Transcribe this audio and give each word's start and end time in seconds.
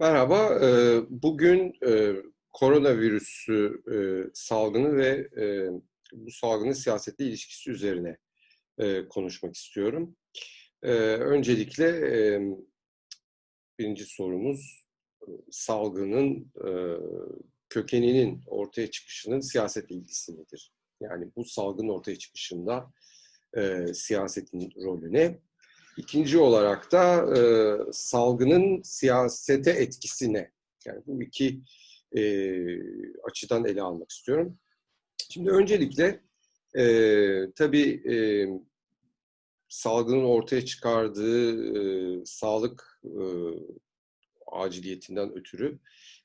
Merhaba, 0.00 0.60
bugün 1.10 1.78
koronavirüsü 2.52 3.82
salgını 4.34 4.96
ve 4.96 5.30
bu 6.12 6.30
salgının 6.30 6.72
siyasetle 6.72 7.24
ilişkisi 7.24 7.70
üzerine 7.70 8.16
konuşmak 9.08 9.54
istiyorum. 9.54 10.16
Öncelikle 10.82 12.00
birinci 13.78 14.04
sorumuz 14.04 14.86
salgının 15.50 16.52
kökeninin 17.68 18.42
ortaya 18.46 18.90
çıkışının 18.90 19.40
siyasetle 19.40 19.94
ilgisi 19.94 20.32
nedir? 20.32 20.72
Yani 21.00 21.30
bu 21.36 21.44
salgın 21.44 21.88
ortaya 21.88 22.16
çıkışında 22.18 22.92
siyasetin 23.94 24.72
rolü 24.84 25.12
ne? 25.12 25.38
İkinci 25.98 26.38
olarak 26.38 26.92
da 26.92 27.36
e, 27.36 27.42
salgının 27.92 28.82
siyasete 28.82 29.70
etkisine, 29.70 30.52
yani 30.84 31.02
bu 31.06 31.22
iki 31.22 31.60
e, 32.16 32.22
açıdan 33.24 33.64
ele 33.64 33.82
almak 33.82 34.10
istiyorum. 34.10 34.58
Şimdi 35.30 35.50
öncelikle 35.50 36.20
e, 36.76 36.84
tabii 37.56 38.12
e, 38.12 38.16
salgının 39.68 40.24
ortaya 40.24 40.64
çıkardığı 40.64 41.64
e, 41.78 42.24
sağlık 42.24 43.00
e, 43.04 43.22
aciliyetinden 44.52 45.32
ötürü 45.38 45.78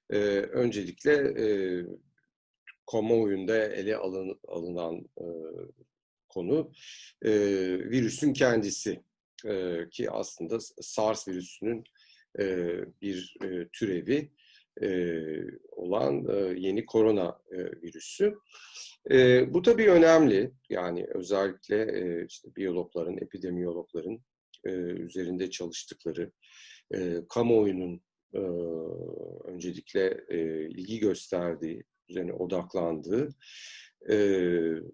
e, 0.10 0.18
öncelikle 0.40 1.14
e, 1.14 1.46
kamuoyunda 2.92 3.66
ele 3.68 3.96
alın, 3.96 4.40
alınan 4.48 4.96
e, 4.96 5.26
konu 6.30 6.72
e, 7.22 7.32
virüsün 7.90 8.34
kendisi 8.34 9.04
e, 9.46 9.86
ki 9.92 10.12
aslında 10.12 10.60
SARS 10.82 11.28
virüsünün 11.28 11.84
e, 12.40 12.46
bir 13.02 13.36
e, 13.44 13.68
türevi 13.74 14.32
e, 14.82 15.12
olan 15.72 16.26
e, 16.30 16.60
yeni 16.60 16.86
korona 16.86 17.40
e, 17.52 17.58
virüsü. 17.58 18.36
E, 19.12 19.54
bu 19.54 19.62
tabii 19.62 19.90
önemli. 19.90 20.52
Yani 20.70 21.08
özellikle 21.14 21.82
e, 21.82 22.26
işte 22.26 22.56
biyologların, 22.56 23.18
epidemiyologların 23.18 24.20
e, 24.66 24.70
üzerinde 24.80 25.50
çalıştıkları, 25.50 26.32
e, 26.94 27.22
kamuoyunun 27.30 28.02
e, 28.34 28.40
öncelikle 29.52 30.24
e, 30.30 30.70
ilgi 30.70 31.00
gösterdiği, 31.00 31.84
üzerine 32.10 32.34
odaklandığı 32.34 33.30
e, 34.10 34.18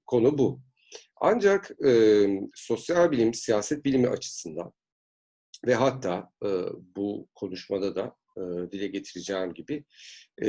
konu 0.08 0.38
bu. 0.38 0.62
Ancak 1.22 1.72
e, 1.86 2.26
sosyal 2.56 3.12
bilim, 3.12 3.34
siyaset 3.34 3.86
bilimi 3.86 4.08
açısından 4.08 4.74
ve 5.68 5.76
hatta 5.76 6.32
e, 6.46 6.50
bu 6.96 7.28
konuşmada 7.36 7.96
da 7.96 8.16
e, 8.38 8.72
dile 8.72 8.88
getireceğim 8.88 9.54
gibi 9.54 9.84
e, 10.42 10.48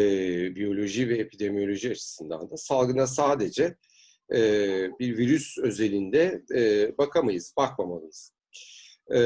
biyoloji 0.55 1.09
ve 1.09 1.19
epidemioloji 1.19 1.91
açısından 1.91 2.51
da 2.51 2.57
salgına 2.57 3.07
sadece 3.07 3.77
e, 4.35 4.39
bir 4.99 5.19
virüs 5.19 5.59
özelinde 5.59 6.43
e, 6.55 6.93
bakamayız, 6.99 7.55
bakmamalıyız. 7.57 8.33
E, 9.15 9.19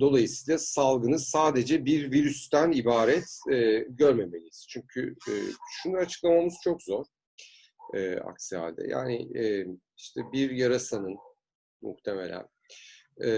dolayısıyla 0.00 0.58
salgını 0.58 1.18
sadece 1.18 1.84
bir 1.84 2.12
virüsten 2.12 2.72
ibaret 2.72 3.40
e, 3.52 3.86
görmemeliyiz. 3.88 4.66
Çünkü 4.68 5.16
e, 5.28 5.32
şunu 5.82 5.96
açıklamamız 5.96 6.54
çok 6.64 6.82
zor 6.82 7.06
e, 7.94 8.16
aksi 8.16 8.56
halde. 8.56 8.88
Yani 8.88 9.38
e, 9.38 9.66
işte 9.96 10.20
bir 10.32 10.50
yarasanın 10.50 11.16
muhtemelen 11.82 12.48
e, 13.24 13.30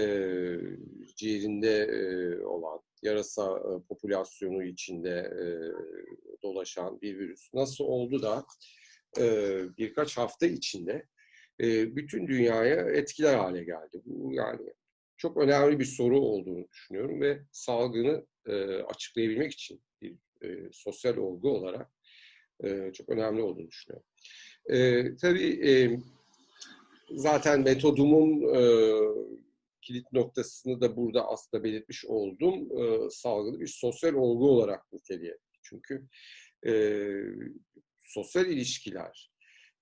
ciğerinde 1.15 1.77
e, 1.83 2.39
olan 2.43 2.79
yarasa 3.01 3.57
e, 3.57 3.87
popülasyonu 3.89 4.63
içinde 4.63 5.31
e, 5.39 5.45
dolaşan 6.43 7.01
bir 7.01 7.19
virüs 7.19 7.53
nasıl 7.53 7.83
oldu 7.83 8.21
da 8.21 8.45
e, 9.19 9.57
birkaç 9.77 10.17
hafta 10.17 10.45
içinde 10.45 11.05
e, 11.61 11.95
bütün 11.95 12.27
dünyaya 12.27 12.89
etkiler 12.89 13.35
hale 13.37 13.63
geldi. 13.63 14.01
Bu 14.05 14.33
yani 14.33 14.73
çok 15.17 15.37
önemli 15.37 15.79
bir 15.79 15.85
soru 15.85 16.19
olduğunu 16.19 16.67
düşünüyorum 16.67 17.21
ve 17.21 17.41
salgını 17.51 18.25
e, 18.47 18.63
açıklayabilmek 18.81 19.51
için 19.51 19.81
bir 20.01 20.15
e, 20.43 20.69
sosyal 20.71 21.17
olgu 21.17 21.49
olarak 21.49 21.94
e, 22.63 22.91
çok 22.93 23.09
önemli 23.09 23.41
olduğunu 23.41 23.67
düşünüyorum. 23.67 24.07
E, 24.69 25.15
tabii 25.15 25.69
e, 25.69 25.99
zaten 27.11 27.61
metodumun 27.61 28.55
e, 28.55 28.61
kilit 29.81 30.13
noktasını 30.13 30.81
da 30.81 30.97
burada 30.97 31.27
aslında 31.27 31.63
belirtmiş 31.63 32.05
oldum. 32.05 32.81
E, 32.81 33.09
salgını 33.09 33.59
bir 33.59 33.67
sosyal 33.67 34.13
olgu 34.13 34.49
olarak 34.49 34.93
niteliyor. 34.93 35.37
Çünkü 35.63 36.07
e, 36.67 36.73
sosyal 38.03 38.45
ilişkiler 38.45 39.31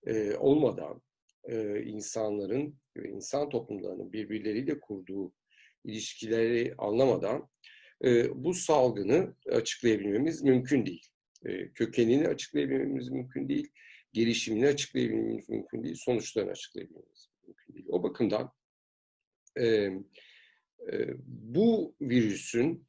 e, 0.08 0.36
olmadan 0.36 1.02
e, 1.44 1.84
insanların 1.84 2.76
ve 2.98 3.10
insan 3.10 3.50
toplumlarının 3.50 4.14
birbirleriyle 4.14 4.80
kurduğu 4.80 5.34
ilişkileri 5.84 6.76
anlamadan 6.78 7.50
e, 8.04 8.44
bu 8.44 8.54
salgını 8.54 9.36
açıklayabilmemiz 9.52 10.42
mümkün 10.44 10.86
değil. 10.86 11.13
E, 11.46 11.74
kökenini 11.74 12.28
açıklayabilmemiz 12.28 13.10
mümkün 13.10 13.50
değil 13.50 13.72
gelişimini 14.14 14.68
açıklayabilmemiz 14.68 15.50
mümkün 15.50 15.84
değil, 15.84 15.96
sonuçlarını 15.96 16.52
açıklayabilmemiz 16.52 17.30
mümkün 17.48 17.74
değil. 17.74 17.86
O 17.90 18.04
bakımdan 18.04 18.52
e, 19.58 19.66
e, 19.66 19.92
bu 21.26 21.96
virüsün 22.02 22.88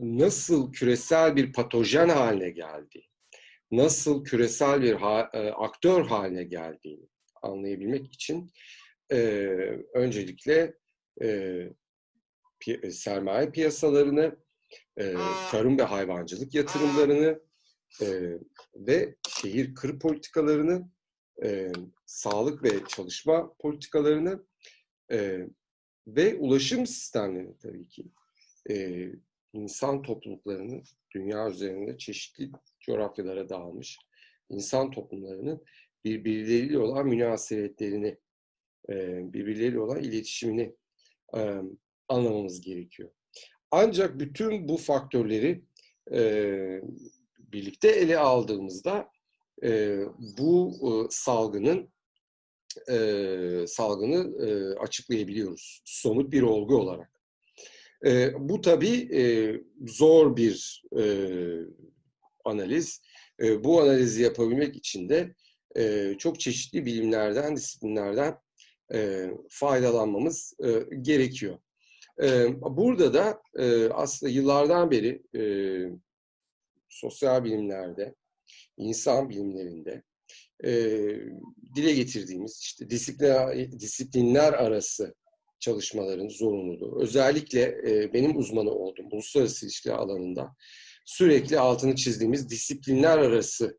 nasıl 0.00 0.72
küresel 0.72 1.36
bir 1.36 1.52
patojen 1.52 2.08
haline 2.08 2.50
geldiği, 2.50 3.08
nasıl 3.70 4.24
küresel 4.24 4.82
bir 4.82 4.96
aktör 5.64 6.06
haline 6.06 6.44
geldiğini 6.44 7.08
anlayabilmek 7.42 8.14
için 8.14 8.50
öncelikle 9.94 10.74
sermaye 12.90 13.50
piyasalarını, 13.50 14.36
e, 14.98 15.14
tarım 15.50 15.78
ve 15.78 15.82
hayvancılık 15.82 16.54
yatırımlarını, 16.54 17.40
e, 18.02 18.38
ve 18.76 19.14
şehir 19.28 19.74
kır 19.74 19.98
politikalarını, 19.98 20.90
e, 21.44 21.72
sağlık 22.06 22.62
ve 22.62 22.70
çalışma 22.88 23.54
politikalarını 23.58 24.44
e, 25.12 25.46
ve 26.06 26.36
ulaşım 26.36 26.86
sistemlerini 26.86 27.58
tabii 27.58 27.88
ki 27.88 28.04
e, 28.70 29.06
insan 29.52 30.02
topluluklarını 30.02 30.82
dünya 31.14 31.50
üzerinde 31.50 31.98
çeşitli 31.98 32.50
coğrafyalara 32.80 33.48
dağılmış 33.48 33.98
insan 34.48 34.90
toplumlarının 34.90 35.64
birbirleriyle 36.04 36.78
olan 36.78 37.06
münasebetlerini, 37.06 38.18
e, 38.88 39.18
birbirleriyle 39.32 39.80
olan 39.80 40.02
iletişimini 40.02 40.76
e, 41.36 41.56
anlamamız 42.08 42.60
gerekiyor. 42.60 43.10
Ancak 43.70 44.18
bütün 44.18 44.68
bu 44.68 44.76
faktörleri 44.76 45.62
e, 46.12 46.22
birlikte 47.38 47.88
ele 47.88 48.18
aldığımızda 48.18 49.08
e, 49.62 49.98
bu 50.38 50.78
e, 50.82 50.90
salgının 51.10 51.88
e, 52.90 53.66
salgını 53.66 54.46
e, 54.46 54.74
açıklayabiliyoruz 54.78 55.82
somut 55.84 56.32
bir 56.32 56.42
olgu 56.42 56.76
olarak. 56.76 57.10
E, 58.06 58.32
bu 58.48 58.60
tabii 58.60 59.16
e, 59.16 59.22
zor 59.86 60.36
bir 60.36 60.84
e, 60.98 61.04
analiz. 62.44 63.02
E, 63.42 63.64
bu 63.64 63.80
analizi 63.80 64.22
yapabilmek 64.22 64.76
için 64.76 65.08
de 65.08 65.34
e, 65.76 66.14
çok 66.18 66.40
çeşitli 66.40 66.86
bilimlerden, 66.86 67.56
disiplinlerden 67.56 68.38
e, 68.94 69.30
faydalanmamız 69.48 70.54
e, 70.64 70.96
gerekiyor. 71.02 71.58
E, 72.22 72.60
burada 72.60 73.14
da 73.14 73.42
e, 73.58 73.88
aslında 73.88 74.32
yıllardan 74.32 74.90
beri 74.90 75.22
e, 75.36 75.42
sosyal 76.88 77.44
bilimlerde, 77.44 78.14
insan 78.76 79.30
bilimlerinde 79.30 80.02
e, 80.64 80.72
dile 81.74 81.92
getirdiğimiz 81.92 82.58
işte 82.62 82.90
disiplinler, 82.90 83.72
disiplinler 83.72 84.52
arası 84.52 85.14
çalışmaların 85.60 86.28
zorunluluğu. 86.28 87.02
Özellikle 87.02 87.84
benim 88.14 88.36
uzmanı 88.36 88.70
olduğum 88.70 89.08
uluslararası 89.12 89.66
ilişkiler 89.66 89.94
alanında 89.94 90.56
sürekli 91.04 91.58
altını 91.58 91.94
çizdiğimiz 91.94 92.50
disiplinler 92.50 93.18
arası 93.18 93.78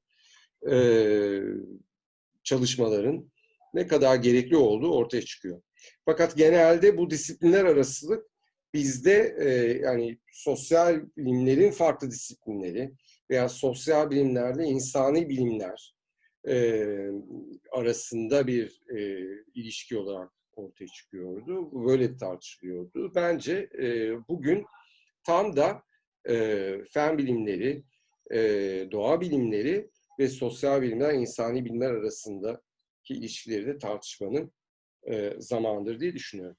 çalışmaların 2.43 3.31
ne 3.73 3.87
kadar 3.87 4.15
gerekli 4.15 4.57
olduğu 4.57 4.93
ortaya 4.93 5.21
çıkıyor. 5.21 5.61
Fakat 6.05 6.37
genelde 6.37 6.97
bu 6.97 7.09
disiplinler 7.09 7.65
arasılık 7.65 8.30
bizde 8.73 9.35
e, 9.39 9.49
yani 9.83 10.17
sosyal 10.31 11.01
bilimlerin 11.17 11.71
farklı 11.71 12.11
disiplinleri 12.11 12.91
veya 13.29 13.49
sosyal 13.49 14.09
bilimlerle 14.09 14.63
insani 14.63 15.29
bilimler 15.29 15.95
e, 16.47 16.85
arasında 17.71 18.47
bir 18.47 18.81
e, 18.97 19.27
ilişki 19.55 19.97
olarak 19.97 20.31
ortaya 20.55 20.87
çıkıyordu. 20.87 21.85
Böyle 21.87 22.17
tartışılıyordu. 22.17 23.11
Bence 23.15 23.69
e, 23.79 24.13
bugün 24.27 24.65
tam 25.23 25.55
da 25.55 25.83
e, 26.29 26.35
fen 26.93 27.17
bilimleri, 27.17 27.83
e, 28.31 28.39
doğa 28.91 29.21
bilimleri 29.21 29.89
ve 30.19 30.27
sosyal 30.27 30.81
bilimler, 30.81 31.13
insani 31.13 31.65
bilimler 31.65 31.91
arasındaki 31.91 33.13
ilişkileri 33.13 33.67
de 33.67 33.77
tartışmanın 33.77 34.51
e, 35.11 35.33
zamandır 35.39 35.99
diye 35.99 36.13
düşünüyorum. 36.13 36.57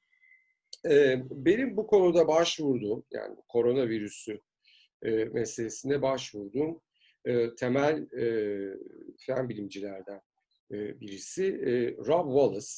E, 0.90 1.22
benim 1.30 1.76
bu 1.76 1.86
konuda 1.86 2.28
başvurduğum, 2.28 3.04
yani 3.10 3.36
koronavirüsü 3.48 4.40
e, 5.02 5.10
meselesine 5.10 6.02
başvurduğum 6.02 6.80
e, 7.24 7.54
temel 7.54 8.12
e, 8.12 8.24
fen 9.26 9.48
bilimcilerden 9.48 10.20
e, 10.72 11.00
birisi 11.00 11.44
e, 11.44 11.96
Rob 11.96 12.26
Wallace. 12.26 12.68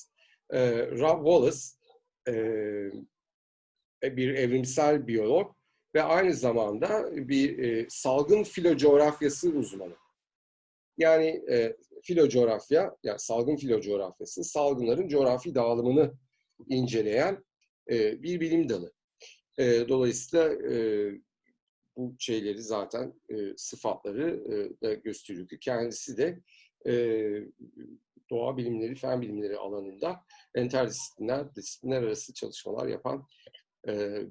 E, 0.50 0.90
Rob 0.90 1.24
Wallace 1.24 1.58
e, 2.28 4.16
bir 4.16 4.34
evrimsel 4.34 5.06
biyolog 5.06 5.54
ve 5.94 6.02
aynı 6.02 6.34
zamanda 6.34 7.16
bir 7.28 7.58
e, 7.58 7.86
salgın 7.88 8.42
filocoğrafyası 8.42 9.50
uzmanı. 9.50 9.96
Yani 10.98 11.44
e, 11.50 11.76
filocoğrafya, 12.02 12.96
yani 13.02 13.18
salgın 13.18 13.56
filocoğrafyası, 13.56 14.44
salgınların 14.44 15.08
coğrafi 15.08 15.54
dağılımını 15.54 16.12
inceleyen 16.68 17.44
bir 17.88 18.40
bilim 18.40 18.68
dalı. 18.68 18.92
Dolayısıyla 19.88 20.50
bu 21.96 22.16
şeyleri 22.18 22.62
zaten 22.62 23.12
sıfatları 23.56 24.44
da 24.82 24.94
gösteriyor 24.94 25.48
ki 25.48 25.58
kendisi 25.60 26.16
de 26.16 26.40
doğa 28.30 28.56
bilimleri, 28.56 28.94
fen 28.94 29.22
bilimleri 29.22 29.56
alanında 29.56 30.20
interdisipliner, 30.56 31.54
disiplinler 31.56 32.02
arası 32.02 32.34
çalışmalar 32.34 32.86
yapan 32.86 33.26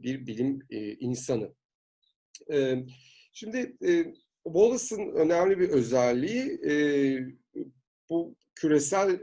bir 0.03 0.27
bilim 0.27 0.59
insanı. 1.00 1.53
Şimdi 3.33 3.75
e, 3.88 4.13
Wallace'ın 4.44 5.11
önemli 5.11 5.59
bir 5.59 5.69
özelliği 5.69 6.59
bu 8.09 8.35
küresel 8.55 9.19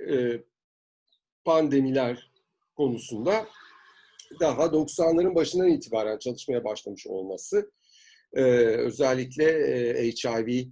pandemiler 1.44 2.32
konusunda 2.76 3.46
daha 4.40 4.62
90'ların 4.62 5.34
başından 5.34 5.68
itibaren 5.68 6.18
çalışmaya 6.18 6.64
başlamış 6.64 7.06
olması. 7.06 7.70
E, 8.32 8.42
özellikle 8.76 9.44
e, 9.44 10.10
HIV 10.10 10.64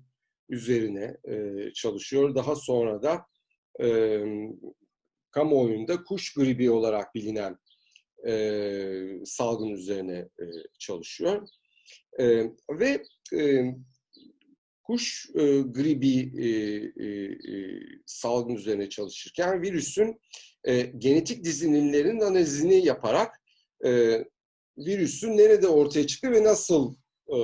üzerine 0.49 1.16
e, 1.25 1.70
çalışıyor. 1.75 2.34
Daha 2.34 2.55
sonra 2.56 3.02
da 3.02 3.26
e, 3.82 4.20
kamuoyunda 5.31 6.05
kuş 6.05 6.34
gribi 6.34 6.70
olarak 6.70 7.14
bilinen 7.14 7.58
e, 8.26 9.25
salgın 9.25 9.69
üzerine 9.69 10.16
e, 10.19 10.44
çalışıyor. 10.78 11.49
E, 12.20 12.44
ve 12.70 13.02
e, 13.34 13.64
kuş 14.82 15.31
e, 15.34 15.60
gribi 15.60 16.32
e, 16.37 16.49
e, 17.05 17.08
e, 17.55 17.81
salgın 18.06 18.55
üzerine 18.55 18.88
çalışırken 18.88 19.62
virüsün 19.62 20.20
e, 20.64 20.81
genetik 20.81 21.44
dizilimlerin 21.44 22.20
analizini 22.20 22.87
yaparak 22.87 23.38
e, 23.86 24.25
virüsün 24.78 25.36
nerede 25.36 25.69
ortaya 25.69 26.06
çıktı 26.06 26.32
ve 26.32 26.44
nasıl 26.44 26.94
e, 27.28 27.36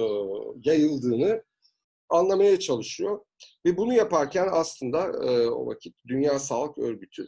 yayıldığını 0.65 1.45
anlamaya 2.09 2.59
çalışıyor. 2.59 3.21
Ve 3.67 3.77
bunu 3.77 3.95
yaparken 3.95 4.49
aslında 4.51 5.07
e, 5.07 5.49
o 5.49 5.67
vakit 5.67 5.97
Dünya 6.07 6.39
Sağlık 6.39 6.79
Örgütü 6.79 7.27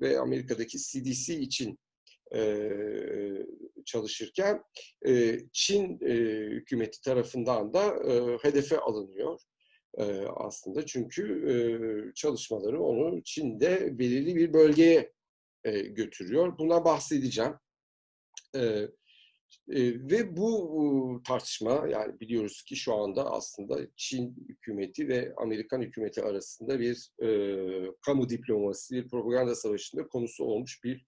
ve 0.00 0.18
Amerika'daki 0.18 0.78
CDC 0.78 1.34
için 1.34 1.78
e, 2.34 2.70
çalışırken 3.84 4.62
e, 5.06 5.38
Çin 5.52 5.98
e, 6.00 6.14
hükümeti 6.50 7.00
tarafından 7.00 7.74
da 7.74 7.84
e, 7.84 8.38
hedefe 8.42 8.78
alınıyor 8.78 9.40
e, 9.98 10.04
aslında. 10.26 10.86
Çünkü 10.86 11.22
e, 11.50 11.54
çalışmaları 12.14 12.82
onu 12.82 13.22
Çin'de 13.22 13.98
belirli 13.98 14.36
bir 14.36 14.52
bölgeye 14.52 15.12
e, 15.64 15.80
götürüyor. 15.80 16.58
Buna 16.58 16.84
bahsedeceğim. 16.84 17.54
E, 18.54 18.88
e, 19.68 19.82
ve 20.10 20.36
bu 20.36 21.22
tartışma 21.26 21.86
yani 21.90 22.20
biliyoruz 22.20 22.62
ki 22.62 22.76
şu 22.76 22.94
anda 22.94 23.30
aslında 23.30 23.78
Çin 23.96 24.36
hükümeti 24.48 25.08
ve 25.08 25.32
Amerikan 25.36 25.82
hükümeti 25.82 26.22
arasında 26.22 26.80
bir 26.80 27.10
e, 27.22 27.28
kamu 28.06 28.28
diplomasi, 28.28 28.94
bir 28.94 29.08
propaganda 29.08 29.54
savaşında 29.54 30.08
konusu 30.08 30.44
olmuş 30.44 30.84
bir 30.84 31.06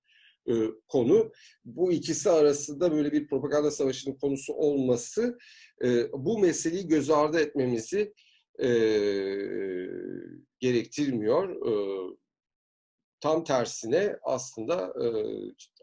e, 0.49 0.55
konu. 0.89 1.33
Bu 1.65 1.93
ikisi 1.93 2.31
arasında 2.31 2.93
böyle 2.93 3.13
bir 3.13 3.29
propaganda 3.29 3.71
savaşının 3.71 4.15
konusu 4.15 4.53
olması 4.53 5.39
e, 5.85 6.13
bu 6.13 6.39
meseleyi 6.39 6.89
göz 6.89 7.11
ardı 7.11 7.41
etmemizi 7.41 8.15
e, 8.63 8.69
gerektirmiyor. 10.61 11.49
E, 11.49 11.73
tam 13.27 13.45
tersine 13.45 14.17
aslında 14.23 14.93
e, 15.05 15.07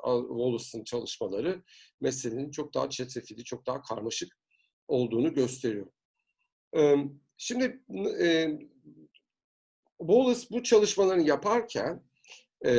Wallace'ın 0.03 0.83
çalışmaları 0.83 1.63
meselenin 2.01 2.51
çok 2.51 2.73
daha 2.73 2.89
çetrefilli, 2.89 3.43
çok 3.43 3.65
daha 3.65 3.81
karmaşık 3.81 4.37
olduğunu 4.87 5.33
gösteriyor. 5.33 5.87
E, 6.77 6.95
şimdi 7.37 7.83
e, 8.19 8.49
Wallace 9.99 10.47
bu 10.51 10.63
çalışmalarını 10.63 11.27
yaparken 11.27 12.03
e, 12.65 12.71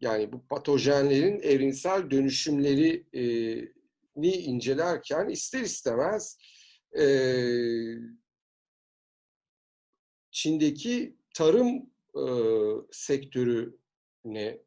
yani 0.00 0.32
bu 0.32 0.46
patojenlerin 0.46 1.40
evrimsel 1.40 2.10
dönüşümlerini 2.10 3.04
incelerken 4.14 5.28
ister 5.28 5.60
istemez 5.60 6.38
e, 6.98 7.04
Çin'deki 10.30 11.16
tarım 11.34 11.90
sektörüne 12.90 14.58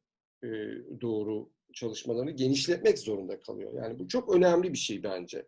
doğru 1.01 1.49
çalışmalarını 1.73 2.31
genişletmek 2.31 2.99
zorunda 2.99 3.39
kalıyor. 3.39 3.73
Yani 3.73 3.99
bu 3.99 4.07
çok 4.07 4.35
önemli 4.35 4.73
bir 4.73 4.77
şey 4.77 5.03
bence. 5.03 5.47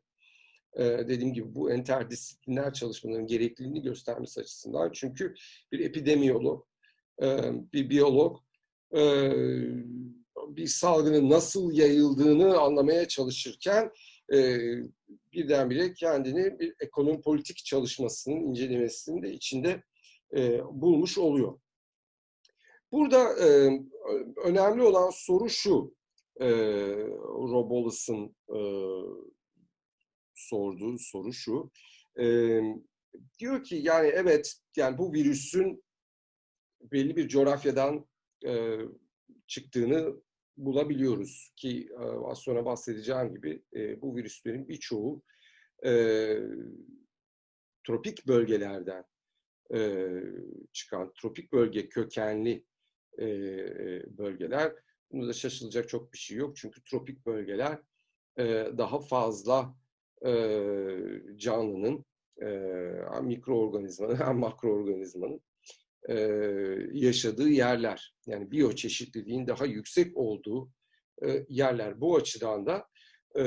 Dediğim 0.77 1.33
gibi 1.33 1.55
bu 1.55 1.71
interdisipliner 1.71 2.73
çalışmaların 2.73 3.27
gerekliliğini 3.27 3.81
göstermesi 3.81 4.39
açısından. 4.39 4.91
Çünkü 4.93 5.33
bir 5.71 5.79
epidemiyolog, 5.79 6.65
e, 7.21 7.27
bir 7.73 7.89
biyolog 7.89 8.39
bir 10.47 10.67
salgının 10.67 11.29
nasıl 11.29 11.73
yayıldığını 11.73 12.57
anlamaya 12.57 13.07
çalışırken 13.07 13.91
birdenbire 15.33 15.93
kendini 15.93 16.59
bir 16.59 16.75
ekonomi 16.79 17.21
politik 17.21 17.57
çalışmasının 17.65 18.35
incelemesinin 18.35 19.23
de 19.23 19.33
içinde 19.33 19.83
bulmuş 20.71 21.17
oluyor. 21.17 21.59
Burada 22.91 23.45
e, 23.45 23.79
önemli 24.43 24.81
olan 24.81 25.09
soru 25.09 25.49
şu, 25.49 25.95
e, 26.41 26.47
Robolus'un 27.23 28.35
e, 28.49 28.59
sorduğu 30.35 30.97
soru 30.97 31.33
şu. 31.33 31.71
E, 32.19 32.59
diyor 33.39 33.63
ki 33.63 33.75
yani 33.75 34.07
evet 34.07 34.55
yani 34.75 34.97
bu 34.97 35.13
virüsün 35.13 35.83
belli 36.81 37.15
bir 37.15 37.27
coğrafyadan 37.27 38.05
e, 38.45 38.77
çıktığını 39.47 40.21
bulabiliyoruz 40.57 41.53
ki 41.55 41.89
e, 41.91 42.03
az 42.03 42.39
sonra 42.39 42.65
bahsedeceğim 42.65 43.35
gibi 43.35 43.63
e, 43.75 44.01
bu 44.01 44.15
virüslerin 44.15 44.69
birçoğu 44.69 45.21
e, 45.85 45.91
tropik 47.83 48.27
bölgelerden 48.27 49.05
e, 49.73 50.09
çıkan 50.73 51.13
tropik 51.13 51.53
bölge 51.53 51.89
kökenli 51.89 52.65
e, 53.19 53.27
bölgeler. 54.17 54.73
Bunda 55.11 55.27
da 55.27 55.33
şaşılacak 55.33 55.89
çok 55.89 56.13
bir 56.13 56.17
şey 56.17 56.37
yok. 56.37 56.57
Çünkü 56.57 56.83
tropik 56.83 57.25
bölgeler 57.25 57.79
e, 58.37 58.43
daha 58.77 58.99
fazla 58.99 59.75
e, 60.25 60.31
canlının, 61.35 62.05
e, 62.41 62.47
mikroorganizmanın 63.21 64.35
makroorganizmanın 64.39 65.41
e, 66.09 66.13
yaşadığı 66.93 67.49
yerler. 67.49 68.15
Yani 68.25 68.51
biyoçeşitliliğin 68.51 69.47
daha 69.47 69.65
yüksek 69.65 70.17
olduğu 70.17 70.69
e, 71.25 71.45
yerler. 71.49 72.01
Bu 72.01 72.15
açıdan 72.15 72.65
da 72.65 72.87
e, 73.39 73.45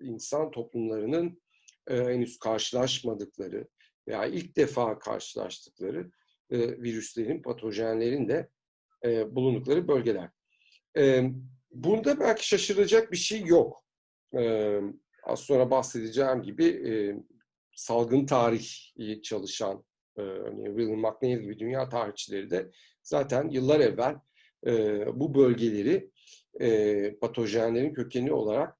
insan 0.00 0.50
toplumlarının 0.50 1.42
e, 1.88 1.96
henüz 1.96 2.38
karşılaşmadıkları 2.38 3.68
veya 4.08 4.26
ilk 4.26 4.56
defa 4.56 4.98
karşılaştıkları 4.98 6.10
e, 6.52 6.82
virüslerin, 6.82 7.42
patojenlerin 7.42 8.28
de 8.28 8.48
e, 9.04 9.34
bulundukları 9.36 9.88
bölgeler. 9.88 10.30
E, 10.98 11.30
bunda 11.70 12.20
belki 12.20 12.48
şaşıracak 12.48 13.12
bir 13.12 13.16
şey 13.16 13.44
yok. 13.44 13.84
E, 14.38 14.78
az 15.24 15.40
sonra 15.40 15.70
bahsedeceğim 15.70 16.42
gibi 16.42 16.64
e, 16.64 16.92
salgın 17.74 18.26
tarihi 18.26 19.22
çalışan 19.22 19.84
e, 20.18 20.22
William 20.66 21.00
McNeil 21.00 21.40
gibi 21.40 21.58
dünya 21.58 21.88
tarihçileri 21.88 22.50
de 22.50 22.70
zaten 23.02 23.48
yıllar 23.48 23.80
evvel 23.80 24.16
e, 24.66 25.04
bu 25.20 25.34
bölgeleri 25.34 26.10
e, 26.60 27.16
patojenlerin 27.16 27.94
kökeni 27.94 28.32
olarak 28.32 28.78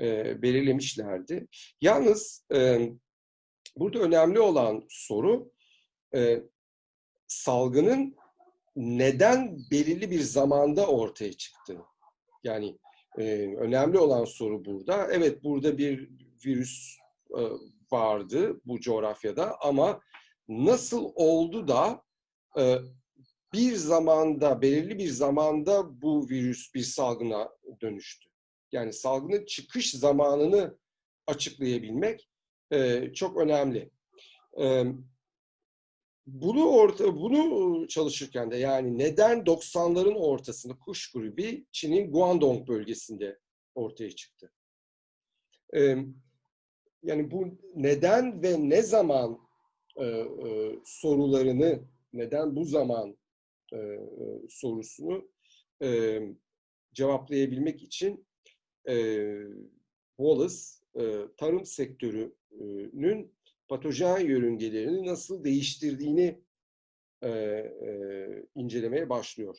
e, 0.00 0.42
belirlemişlerdi. 0.42 1.46
Yalnız 1.80 2.46
e, 2.54 2.90
burada 3.76 3.98
önemli 3.98 4.40
olan 4.40 4.84
soru 4.88 5.52
e, 6.14 6.42
salgının 7.32 8.16
neden 8.76 9.58
belirli 9.70 10.10
bir 10.10 10.20
zamanda 10.20 10.86
ortaya 10.86 11.32
çıktığı. 11.32 11.80
Yani 12.44 12.78
e, 13.18 13.22
önemli 13.56 13.98
olan 13.98 14.24
soru 14.24 14.64
burada. 14.64 15.08
Evet 15.12 15.44
burada 15.44 15.78
bir 15.78 16.10
virüs 16.46 16.96
e, 17.38 17.40
vardı 17.92 18.60
bu 18.64 18.80
coğrafyada 18.80 19.60
ama 19.60 20.00
nasıl 20.48 21.12
oldu 21.14 21.68
da 21.68 22.02
e, 22.58 22.78
bir 23.52 23.74
zamanda, 23.74 24.62
belirli 24.62 24.98
bir 24.98 25.08
zamanda 25.08 26.02
bu 26.02 26.28
virüs 26.28 26.74
bir 26.74 26.82
salgına 26.82 27.48
dönüştü. 27.80 28.28
Yani 28.72 28.92
salgının 28.92 29.44
çıkış 29.44 29.92
zamanını 29.92 30.78
açıklayabilmek 31.26 32.30
e, 32.70 33.12
çok 33.14 33.36
önemli. 33.36 33.90
E, 34.60 34.84
bunu 36.26 36.64
orta, 36.64 37.16
bunu 37.16 37.88
çalışırken 37.88 38.50
de 38.50 38.56
yani 38.56 38.98
neden 38.98 39.38
90'ların 39.38 40.14
ortasında 40.14 40.78
kuş 40.78 41.12
gribi 41.12 41.66
Çin'in 41.72 42.12
Guangdong 42.12 42.68
bölgesinde 42.68 43.38
ortaya 43.74 44.10
çıktı. 44.10 44.52
E, 45.76 45.96
yani 47.02 47.30
bu 47.30 47.58
neden 47.74 48.42
ve 48.42 48.68
ne 48.68 48.82
zaman 48.82 49.38
e, 49.96 50.04
e, 50.06 50.78
sorularını 50.84 51.82
neden 52.12 52.56
bu 52.56 52.64
zaman 52.64 53.16
e, 53.72 53.76
e, 53.76 54.00
sorusunu 54.48 55.30
e, 55.82 56.20
cevaplayabilmek 56.92 57.82
için 57.82 58.26
e, 58.88 59.26
Wallace 60.16 60.56
e, 60.94 61.02
tarım 61.36 61.66
sektörünün 61.66 63.34
patojen 63.72 64.18
yörüngelerini 64.18 65.06
nasıl 65.06 65.44
değiştirdiğini 65.44 66.40
e, 67.22 67.28
e, 67.28 67.90
incelemeye 68.54 69.08
başlıyor. 69.08 69.56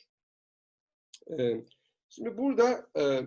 E, 1.38 1.64
şimdi 2.08 2.38
burada 2.38 2.90
e, 2.98 3.20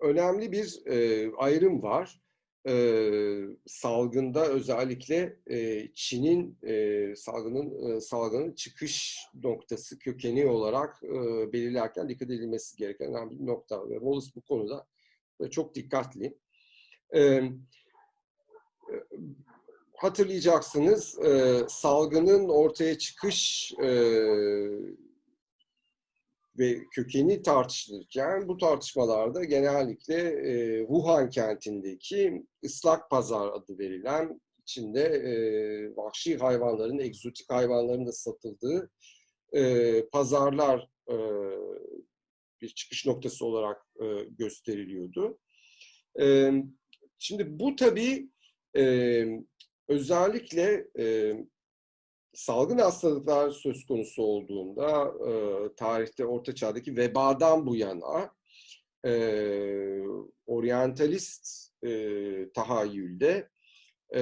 önemli 0.00 0.52
bir 0.52 0.86
e, 0.86 1.30
ayrım 1.36 1.82
var 1.82 2.20
e, 2.68 2.74
salgında 3.66 4.48
özellikle 4.48 5.36
e, 5.50 5.88
Çin'in 5.94 6.58
e, 6.62 7.14
salgının 7.16 7.96
e, 7.96 8.00
salgının 8.00 8.52
çıkış 8.52 9.18
noktası 9.34 9.98
kökeni 9.98 10.46
olarak 10.46 11.02
e, 11.04 11.52
belirlerken 11.52 12.08
dikkat 12.08 12.30
edilmesi 12.30 12.76
gereken 12.76 13.08
önemli 13.08 13.38
bir 13.38 13.46
nokta. 13.46 13.90
Ve 13.90 13.94
Wallace 13.94 14.30
bu 14.36 14.40
konuda 14.40 14.86
çok 15.50 15.74
dikkatli. 15.74 16.38
E, 17.14 17.42
hatırlayacaksınız 19.96 21.18
e, 21.18 21.60
salgının 21.68 22.48
ortaya 22.48 22.98
çıkış 22.98 23.72
e, 23.82 23.90
ve 26.58 26.84
kökeni 26.92 27.42
tartışılırken 27.42 28.48
bu 28.48 28.58
tartışmalarda 28.58 29.44
genellikle 29.44 30.16
e, 30.18 30.80
Wuhan 30.80 31.30
kentindeki 31.30 32.46
ıslak 32.64 33.10
pazar 33.10 33.48
adı 33.48 33.78
verilen 33.78 34.40
içinde 34.62 35.02
e, 35.02 35.32
vahşi 35.96 36.36
hayvanların, 36.36 36.98
egzotik 36.98 37.50
hayvanların 37.50 38.06
da 38.06 38.12
satıldığı 38.12 38.90
e, 39.52 40.02
pazarlar 40.06 40.88
e, 41.10 41.16
bir 42.62 42.68
çıkış 42.68 43.06
noktası 43.06 43.46
olarak 43.46 43.86
e, 44.00 44.04
gösteriliyordu. 44.38 45.38
E, 46.20 46.52
şimdi 47.18 47.60
bu 47.60 47.76
tabii 47.76 48.30
e, 48.76 49.26
özellikle 49.88 50.88
e, 50.98 51.34
salgın 52.34 52.78
hastalıklar 52.78 53.50
söz 53.50 53.86
konusu 53.86 54.22
olduğunda 54.22 55.14
e, 55.28 55.32
tarihte 55.74 56.26
Orta 56.26 56.54
Çağ'daki 56.54 56.96
vebadan 56.96 57.66
bu 57.66 57.76
yana 57.76 58.30
e, 59.06 59.12
oryantalist 60.46 61.72
e, 61.86 62.52
tahayyülde 62.52 63.48
e, 64.14 64.20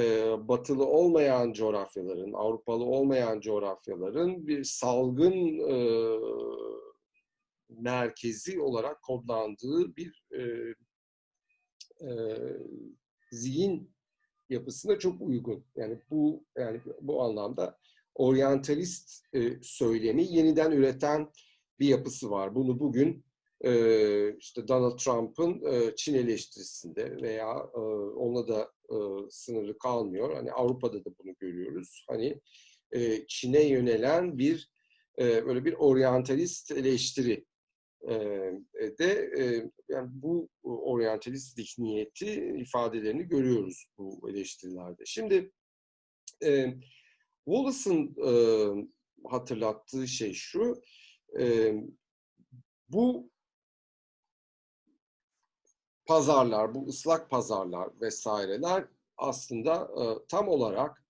batılı 0.49 0.87
olmayan 0.87 1.53
coğrafyaların, 1.53 2.33
Avrupalı 2.33 2.85
olmayan 2.85 3.41
coğrafyaların 3.41 4.47
bir 4.47 4.65
salgın 4.65 5.59
e, 5.59 5.77
merkezi 7.69 8.61
olarak 8.61 9.03
kodlandığı 9.03 9.97
bir 9.97 10.25
e, 10.33 10.43
e, 12.07 12.11
zihin 13.33 13.94
yapısına 14.51 14.99
çok 14.99 15.21
uygun. 15.21 15.65
Yani 15.77 15.99
bu 16.11 16.45
yani 16.59 16.81
bu 17.01 17.23
anlamda 17.23 17.79
oryantalist 18.15 19.25
e, 19.33 19.63
söylemi 19.63 20.25
yeniden 20.25 20.71
üreten 20.71 21.29
bir 21.81 21.89
yapısı 21.89 22.31
var. 22.31 22.55
Bunu 22.55 22.81
bugün 22.81 23.25
e, 23.65 24.37
işte 24.37 24.69
Donald 24.69 24.99
Trump'ın 24.99 25.63
e, 25.73 25.97
Çin 25.97 26.15
eleştirisinde 26.15 27.23
veya 27.23 27.71
e, 27.75 27.79
ona 28.17 28.49
da 28.49 28.73
e, 28.91 28.97
sınırlı 29.31 29.79
kalmıyor. 29.79 30.35
Hani 30.35 30.53
Avrupa'da 30.53 31.05
da 31.05 31.11
bunu 31.19 31.35
görüyoruz. 31.39 32.05
Hani 32.09 32.41
e, 32.93 33.27
Çin'e 33.27 33.63
yönelen 33.63 34.39
bir 34.39 34.71
e, 35.19 35.47
böyle 35.47 35.65
bir 35.65 35.73
oryantalist 35.73 36.71
eleştiri 36.71 37.45
de 38.99 39.31
e, 39.39 39.71
yani 39.89 40.09
bu 40.13 40.49
oryantalist 40.63 41.57
zihniyeti 41.57 42.57
ifadelerini 42.59 43.23
görüyoruz 43.23 43.87
bu 43.99 44.31
eleştirilerde. 44.31 45.03
Şimdi 45.07 45.53
e, 46.43 46.75
Wallace'ın 47.45 48.17
e, 48.27 48.31
hatırlattığı 49.29 50.09
şey 50.09 50.33
şu, 50.33 50.83
e, 51.41 51.75
bu 52.89 53.31
pazarlar, 56.07 56.75
bu 56.75 56.87
ıslak 56.89 57.31
pazarlar 57.31 58.01
vesaireler 58.01 58.85
aslında 59.17 59.75
e, 59.75 60.27
tam 60.29 60.49
olarak 60.49 61.05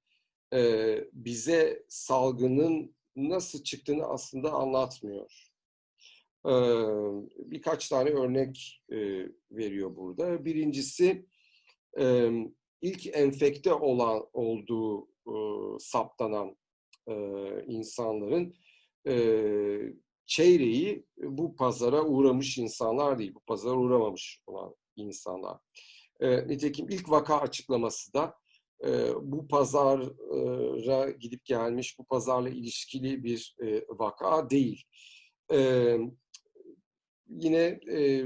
e, 0.52 0.98
bize 1.12 1.84
salgının 1.88 2.94
nasıl 3.16 3.62
çıktığını 3.62 4.04
aslında 4.06 4.52
anlatmıyor. 4.52 5.53
Birkaç 7.38 7.88
tane 7.88 8.10
örnek 8.10 8.82
veriyor 9.50 9.96
burada. 9.96 10.44
Birincisi 10.44 11.26
ilk 12.82 13.06
enfekte 13.16 13.74
olan 13.74 14.26
olduğu 14.32 15.08
saptanan 15.78 16.56
insanların 17.66 18.54
çeyreği 20.26 21.06
bu 21.16 21.56
pazara 21.56 22.04
uğramış 22.04 22.58
insanlar 22.58 23.18
değil, 23.18 23.34
bu 23.34 23.40
pazara 23.40 23.76
uğramamış 23.76 24.40
olan 24.46 24.74
insanlar. 24.96 25.58
Nitekim 26.20 26.88
ilk 26.88 27.10
vaka 27.10 27.40
açıklaması 27.40 28.14
da 28.14 28.34
bu 29.20 29.48
pazara 29.48 31.10
gidip 31.10 31.44
gelmiş, 31.44 31.98
bu 31.98 32.04
pazarla 32.04 32.48
ilişkili 32.48 33.24
bir 33.24 33.56
vaka 33.88 34.50
değil. 34.50 34.84
E, 37.34 37.46
yine 37.46 37.80
e, 37.90 38.24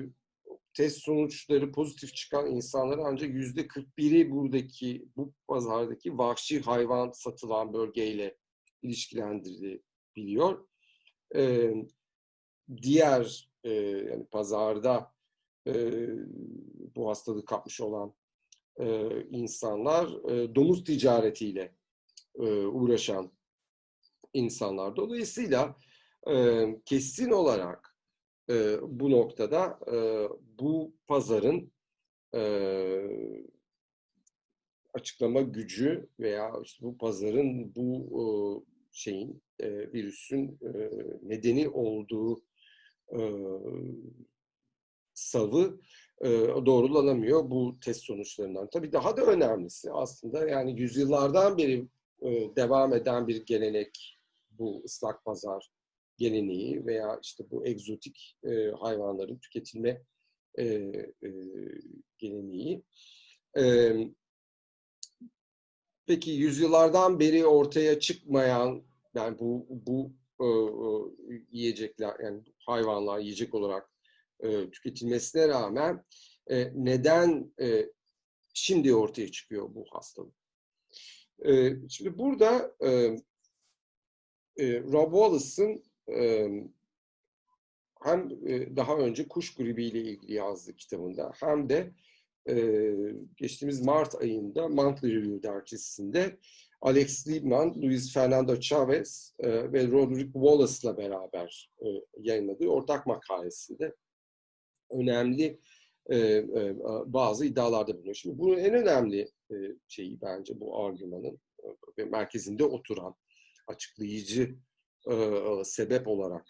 test 0.74 1.02
sonuçları 1.02 1.72
pozitif 1.72 2.14
çıkan 2.14 2.46
insanların 2.46 3.02
ancak 3.04 3.30
yüzde 3.30 3.60
41'i 3.60 4.30
buradaki 4.30 5.08
bu 5.16 5.32
pazardaki 5.48 6.18
vahşi 6.18 6.60
hayvan 6.60 7.10
satılan 7.10 7.72
bölgeyle 7.72 8.36
ilişkilendirilebiliyor. 8.82 10.68
Ee, 11.34 11.74
diğer 12.82 13.50
e, 13.64 13.70
yani 13.72 14.26
pazarda 14.26 15.12
e, 15.66 15.72
bu 16.96 17.08
hastalığı 17.08 17.44
kapmış 17.44 17.80
olan 17.80 18.14
e, 18.80 19.08
insanlar 19.30 20.30
e, 20.30 20.54
domuz 20.54 20.84
ticaretiyle 20.84 21.74
e, 22.38 22.66
uğraşan 22.66 23.32
insanlar. 24.32 24.96
Dolayısıyla 24.96 25.76
e, 26.30 26.64
kesin 26.84 27.30
olarak 27.30 27.87
e, 28.50 28.78
bu 28.82 29.10
noktada 29.10 29.78
e, 29.92 29.96
bu 30.58 30.92
pazarın 31.06 31.72
e, 32.34 32.42
açıklama 34.94 35.40
gücü 35.40 36.08
veya 36.20 36.52
işte 36.64 36.86
bu 36.86 36.98
pazarın 36.98 37.74
bu 37.74 38.06
e, 38.20 38.22
şeyin 38.92 39.42
e, 39.60 39.92
virüsün 39.92 40.58
e, 40.62 40.90
nedeni 41.22 41.68
olduğu 41.68 42.42
e, 43.12 43.20
savı 45.14 45.80
e, 46.20 46.28
doğrulanamıyor 46.66 47.50
bu 47.50 47.76
test 47.84 48.04
sonuçlarından. 48.04 48.70
Tabii 48.70 48.92
daha 48.92 49.16
da 49.16 49.22
önemlisi 49.22 49.92
aslında 49.92 50.48
yani 50.48 50.80
yüzyıllardan 50.80 51.58
beri 51.58 51.88
e, 52.22 52.56
devam 52.56 52.92
eden 52.92 53.28
bir 53.28 53.46
gelenek 53.46 54.18
bu 54.50 54.82
ıslak 54.84 55.24
pazar 55.24 55.70
geleneği 56.18 56.86
veya 56.86 57.18
işte 57.22 57.44
bu 57.50 57.66
egzotik 57.66 58.36
e, 58.44 58.70
hayvanların 58.80 59.38
tüketilme 59.38 60.02
e, 60.54 60.64
e, 60.64 61.30
geleneği. 62.18 62.82
E, 63.58 63.92
peki 66.06 66.30
yüzyıllardan 66.30 67.20
beri 67.20 67.46
ortaya 67.46 68.00
çıkmayan 68.00 68.84
yani 69.14 69.38
bu 69.38 69.66
bu 69.68 70.12
e, 70.40 70.46
e, 70.46 71.42
yiyecekler 71.50 72.20
yani 72.20 72.42
hayvanlar 72.66 73.18
yiyecek 73.18 73.54
olarak 73.54 73.90
e, 74.40 74.70
tüketilmesine 74.70 75.48
rağmen 75.48 76.04
e, 76.50 76.72
neden 76.74 77.52
e, 77.60 77.86
şimdi 78.54 78.94
ortaya 78.94 79.30
çıkıyor 79.30 79.74
bu 79.74 79.86
hastalık? 79.90 80.34
E, 81.46 81.72
şimdi 81.88 82.18
burada 82.18 82.74
e, 82.80 82.88
e, 84.56 84.80
Rob 84.80 85.12
Wallace'ın 85.12 85.87
hem 88.00 88.30
e, 88.46 88.76
daha 88.76 88.96
önce 88.96 89.28
kuş 89.28 89.54
gribiyle 89.54 90.00
ilgili 90.00 90.32
yazdığı 90.32 90.76
kitabında 90.76 91.32
hem 91.34 91.68
de 91.68 91.92
e, 92.48 92.84
geçtiğimiz 93.36 93.80
Mart 93.80 94.14
ayında 94.14 94.68
Monthly 94.68 95.16
Review 95.16 95.48
dergisinde 95.48 96.38
Alex 96.80 97.28
Liebman, 97.28 97.82
Luis 97.82 98.12
Fernando 98.12 98.60
Chavez 98.60 99.34
e, 99.38 99.72
ve 99.72 99.86
Roderick 99.86 100.32
Wallace'la 100.32 100.96
beraber 100.96 101.70
yayınladığı 102.18 102.68
ortak 102.68 103.06
makalesinde 103.06 103.94
önemli 104.90 105.60
bazı 107.06 107.46
iddialarda 107.46 107.94
bulunuyor. 107.94 108.14
Şimdi 108.14 108.38
bunun 108.38 108.58
en 108.58 108.74
önemli 108.74 109.28
şeyi 109.88 110.20
bence 110.20 110.60
bu 110.60 110.84
argümanın 110.84 111.38
merkezinde 111.96 112.64
oturan 112.64 113.14
açıklayıcı 113.66 114.56
sebep 115.64 116.08
olarak 116.08 116.46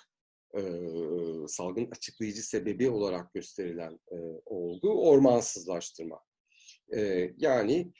salgın 1.47 1.91
açıklayıcı 1.91 2.49
sebebi 2.49 2.91
olarak 2.91 3.35
gösterilen 3.35 3.99
olgu 4.45 5.09
ormansızlaştırma. 5.09 6.21
Yani 7.37 7.93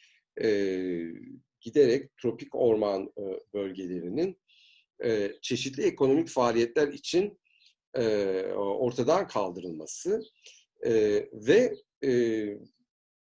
giderek 1.61 2.17
tropik 2.17 2.55
orman 2.55 3.13
bölgelerinin 3.55 4.41
çeşitli 5.43 5.83
ekonomik 5.83 6.29
faaliyetler 6.29 6.89
için 6.89 7.39
ortadan 8.57 9.27
kaldırılması 9.27 10.23
ve 11.33 11.75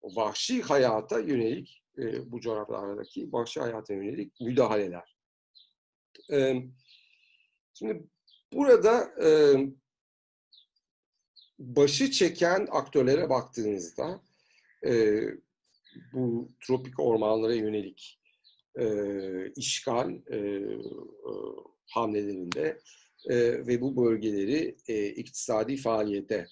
vahşi 0.03 0.63
hayata 0.63 1.21
yönelik 1.21 1.83
e, 1.99 2.33
bu 2.33 2.41
coğrafyalardaki 2.41 3.33
vahşi 3.33 3.61
hayata 3.61 3.95
yönelik 3.95 4.41
müdahaleler. 4.41 5.17
E, 6.33 6.63
şimdi 7.75 8.03
burada 8.53 9.15
e, 9.25 9.29
başı 11.59 12.11
çeken 12.11 12.69
aktörlere 12.71 13.31
baktığınızda 13.31 14.23
e, 14.87 15.23
bu 16.13 16.49
tropik 16.67 17.01
ormanlara 17.01 17.55
yönelik 17.55 18.21
e, 18.79 18.87
işgal 19.57 20.11
e, 20.11 20.37
e, 20.37 20.79
hamlelerinde 21.91 22.79
e, 23.31 23.37
ve 23.67 23.81
bu 23.81 24.05
bölgeleri 24.05 24.77
e, 24.89 25.07
iktisadi 25.07 25.77
faaliyete 25.77 26.47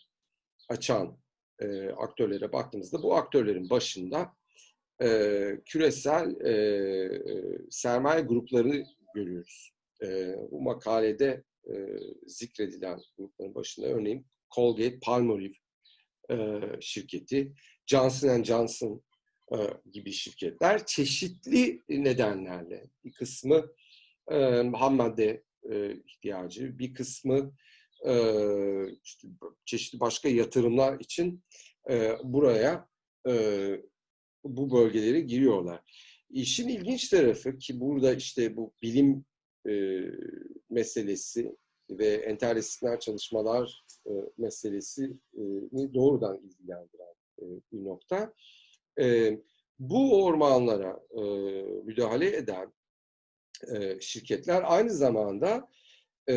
açan 0.68 1.18
e, 1.58 1.88
aktörlere 1.88 2.52
baktığımızda 2.52 3.02
bu 3.02 3.16
aktörlerin 3.16 3.70
başında 3.70 4.32
e, 5.02 5.60
küresel 5.66 6.40
e, 6.40 7.22
sermaye 7.70 8.20
grupları 8.20 8.84
görüyoruz. 9.14 9.72
E, 10.02 10.34
bu 10.50 10.62
makalede 10.62 11.44
e, 11.68 11.74
zikredilen 12.26 13.00
grupların 13.18 13.54
başında 13.54 13.86
örneğin 13.86 14.26
Colgate 14.54 14.98
Palmolive 14.98 15.54
e, 16.30 16.60
şirketi, 16.80 17.52
Johnson 17.86 18.42
Johnson 18.42 19.02
e, 19.52 19.56
gibi 19.92 20.12
şirketler 20.12 20.86
çeşitli 20.86 21.82
nedenlerle 21.88 22.90
bir 23.04 23.12
kısmı 23.12 23.72
e, 24.30 24.36
ham 24.74 24.96
madde 24.96 25.42
e, 25.70 25.94
ihtiyacı, 26.06 26.78
bir 26.78 26.94
kısmı 26.94 27.52
e, 28.06 28.14
işte 29.04 29.28
çeşitli 29.64 30.00
başka 30.00 30.28
yatırımlar 30.28 31.00
için 31.00 31.44
e, 31.90 32.16
buraya 32.24 32.88
e, 33.28 33.32
bu 34.44 34.72
bölgeleri 34.72 35.26
giriyorlar. 35.26 35.80
İşin 36.30 36.68
ilginç 36.68 37.08
tarafı 37.08 37.58
ki 37.58 37.80
burada 37.80 38.14
işte 38.14 38.56
bu 38.56 38.74
bilim 38.82 39.24
e, 39.68 40.00
meselesi 40.70 41.56
ve 41.90 42.06
enterdisipliner 42.06 43.00
çalışmalar 43.00 43.84
e, 44.06 44.12
meselesini 44.38 45.16
doğrudan 45.94 46.38
ilgilendiren 46.38 47.14
e, 47.38 47.44
bir 47.72 47.84
nokta. 47.84 48.34
E, 49.00 49.38
bu 49.78 50.24
ormanlara 50.24 51.00
e, 51.10 51.22
müdahale 51.84 52.36
eden 52.36 52.72
e, 53.74 54.00
şirketler 54.00 54.62
aynı 54.66 54.90
zamanda 54.90 55.68
e, 56.28 56.34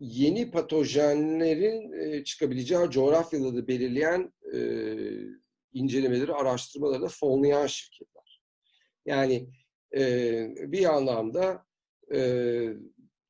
yeni 0.00 0.50
patojenlerin 0.50 1.92
e, 1.92 2.24
çıkabileceği 2.24 2.90
coğrafyaları 2.90 3.68
belirleyen 3.68 4.32
e, 4.54 4.58
incelemeleri, 5.72 6.32
araştırmaları 6.32 7.02
da 7.02 7.08
fonlayan 7.08 7.66
şirketler. 7.66 8.42
Yani 9.06 9.48
e, 9.96 10.72
bir 10.72 10.94
anlamda 10.94 11.66
e, 12.14 12.20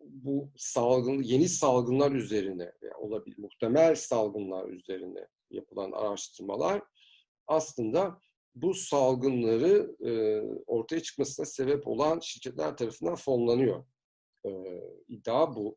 bu 0.00 0.50
salgın, 0.56 1.22
yeni 1.22 1.48
salgınlar 1.48 2.12
üzerine, 2.12 2.72
yani 2.82 2.94
olabilir, 2.94 3.38
muhtemel 3.38 3.94
salgınlar 3.94 4.68
üzerine 4.68 5.26
yapılan 5.50 5.92
araştırmalar 5.92 6.82
aslında 7.46 8.18
bu 8.54 8.74
salgınları 8.74 9.96
e, 10.06 10.40
ortaya 10.66 11.02
çıkmasına 11.02 11.46
sebep 11.46 11.88
olan 11.88 12.20
şirketler 12.20 12.76
tarafından 12.76 13.14
fonlanıyor. 13.14 13.84
E, 14.46 14.50
iddia 15.08 15.56
bu. 15.56 15.76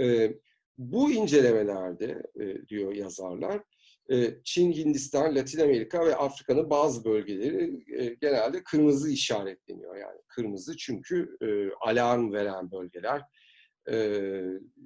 E, 0.00 0.34
bu 0.78 1.10
incelemelerde 1.12 2.22
e, 2.40 2.68
diyor 2.68 2.92
yazarlar, 2.92 3.56
e, 3.56 3.62
Çin, 4.44 4.72
Hindistan, 4.72 5.34
Latin 5.34 5.60
Amerika 5.60 6.06
ve 6.06 6.16
Afrika'nın 6.16 6.70
bazı 6.70 7.04
bölgeleri 7.04 7.84
e, 7.98 8.14
genelde 8.20 8.64
kırmızı 8.64 9.10
işaretleniyor. 9.10 9.96
Yani 9.96 10.20
kırmızı 10.28 10.76
çünkü 10.76 11.36
e, 11.42 11.46
alarm 11.80 12.32
veren 12.32 12.70
bölgeler, 12.70 13.22
e, 13.90 13.96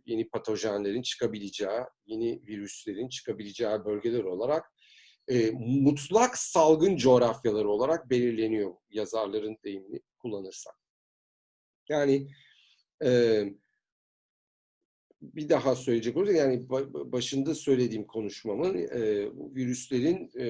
yeni 0.07 0.29
patojenlerin 0.29 1.03
çıkabileceği, 1.03 1.81
yeni 2.07 2.43
virüslerin 2.47 3.09
çıkabileceği 3.09 3.85
bölgeler 3.85 4.25
olarak 4.25 4.73
e, 5.29 5.51
mutlak 5.59 6.39
salgın 6.39 6.97
coğrafyaları 6.97 7.69
olarak 7.69 8.11
belirleniyor 8.11 8.75
yazarların 8.91 9.57
deyimini 9.65 10.01
kullanırsak. 10.19 10.75
Yani 11.89 12.29
e, 13.05 13.43
bir 15.23 15.49
daha 15.49 15.75
söyleyecek 15.75 16.17
olursak 16.17 16.37
yani 16.37 16.69
başında 17.13 17.55
söylediğim 17.55 18.07
konuşmamın 18.07 18.75
e, 18.75 19.31
virüslerin 19.55 20.31
e, 20.39 20.49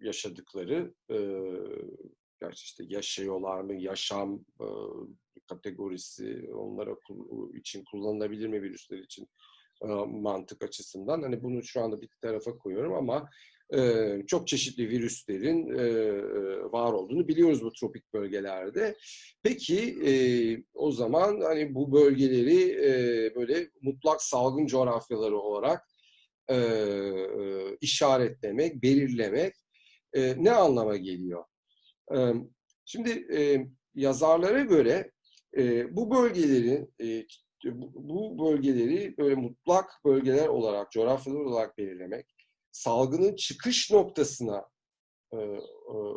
yaşadıkları 0.00 0.94
e, 1.10 1.16
gerçi 2.40 2.64
işte 2.64 2.84
yaşıyorlar 2.88 3.60
mı 3.60 3.74
yaşam 3.74 4.44
e, 4.60 4.66
kategorisi 5.46 6.50
onlara 6.54 6.96
için 7.54 7.84
kullanılabilir 7.84 8.46
mi 8.46 8.62
virüsler 8.62 8.98
için 8.98 9.28
e, 9.82 9.86
mantık 10.06 10.62
açısından. 10.62 11.22
Hani 11.22 11.42
bunu 11.42 11.62
şu 11.62 11.80
anda 11.80 12.00
bir 12.00 12.08
tarafa 12.22 12.58
koyuyorum 12.58 12.92
ama 12.92 13.30
çok 14.26 14.48
çeşitli 14.48 14.88
virüslerin 14.88 15.78
e, 15.78 16.12
var 16.72 16.92
olduğunu 16.92 17.28
biliyoruz 17.28 17.62
bu 17.62 17.72
tropik 17.72 18.14
bölgelerde. 18.14 18.96
Peki 19.42 20.64
o 20.74 20.92
zaman 20.92 21.40
hani 21.40 21.74
bu 21.74 21.92
bölgeleri 21.92 22.76
böyle 23.36 23.70
mutlak 23.82 24.22
salgın 24.22 24.66
coğrafyaları 24.66 25.38
olarak 25.38 25.88
işaretlemek, 27.80 28.82
belirlemek 28.82 29.54
ne 30.36 30.50
anlama 30.50 30.96
geliyor? 30.96 31.44
Şimdi 32.84 33.26
yazarlara 33.94 34.60
göre 34.60 35.10
bu 35.90 36.10
bölgelerin 36.10 36.94
bu 37.94 38.38
bölgeleri 38.38 39.16
böyle 39.18 39.34
mutlak 39.34 39.90
bölgeler 40.04 40.48
olarak, 40.48 40.92
coğrafyalar 40.92 41.40
olarak 41.40 41.78
belirlemek, 41.78 42.33
salgının 42.74 43.36
çıkış 43.36 43.90
noktasına 43.90 44.68
e, 45.32 45.36
e, 45.36 45.58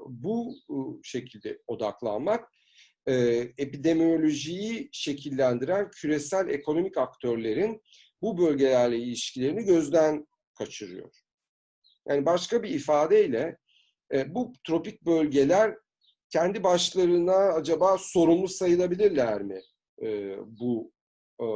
bu 0.07 0.55
e, 0.69 0.75
şekilde 1.03 1.61
odaklanmak, 1.67 2.51
epidemiolojiyi 3.57 4.89
şekillendiren 4.91 5.91
küresel 5.91 6.49
ekonomik 6.49 6.97
aktörlerin 6.97 7.81
bu 8.21 8.37
bölgelerle 8.37 8.97
ilişkilerini 8.97 9.63
gözden 9.63 10.27
kaçırıyor. 10.57 11.11
Yani 12.07 12.25
başka 12.25 12.63
bir 12.63 12.69
ifadeyle 12.69 13.57
bu 14.27 14.53
tropik 14.63 15.05
bölgeler 15.05 15.75
kendi 16.29 16.63
başlarına 16.63 17.35
acaba 17.35 17.97
sorumlu 17.99 18.47
sayılabilirler 18.47 19.41
mi 19.41 19.61
bu 20.45 20.91
e, 21.41 21.47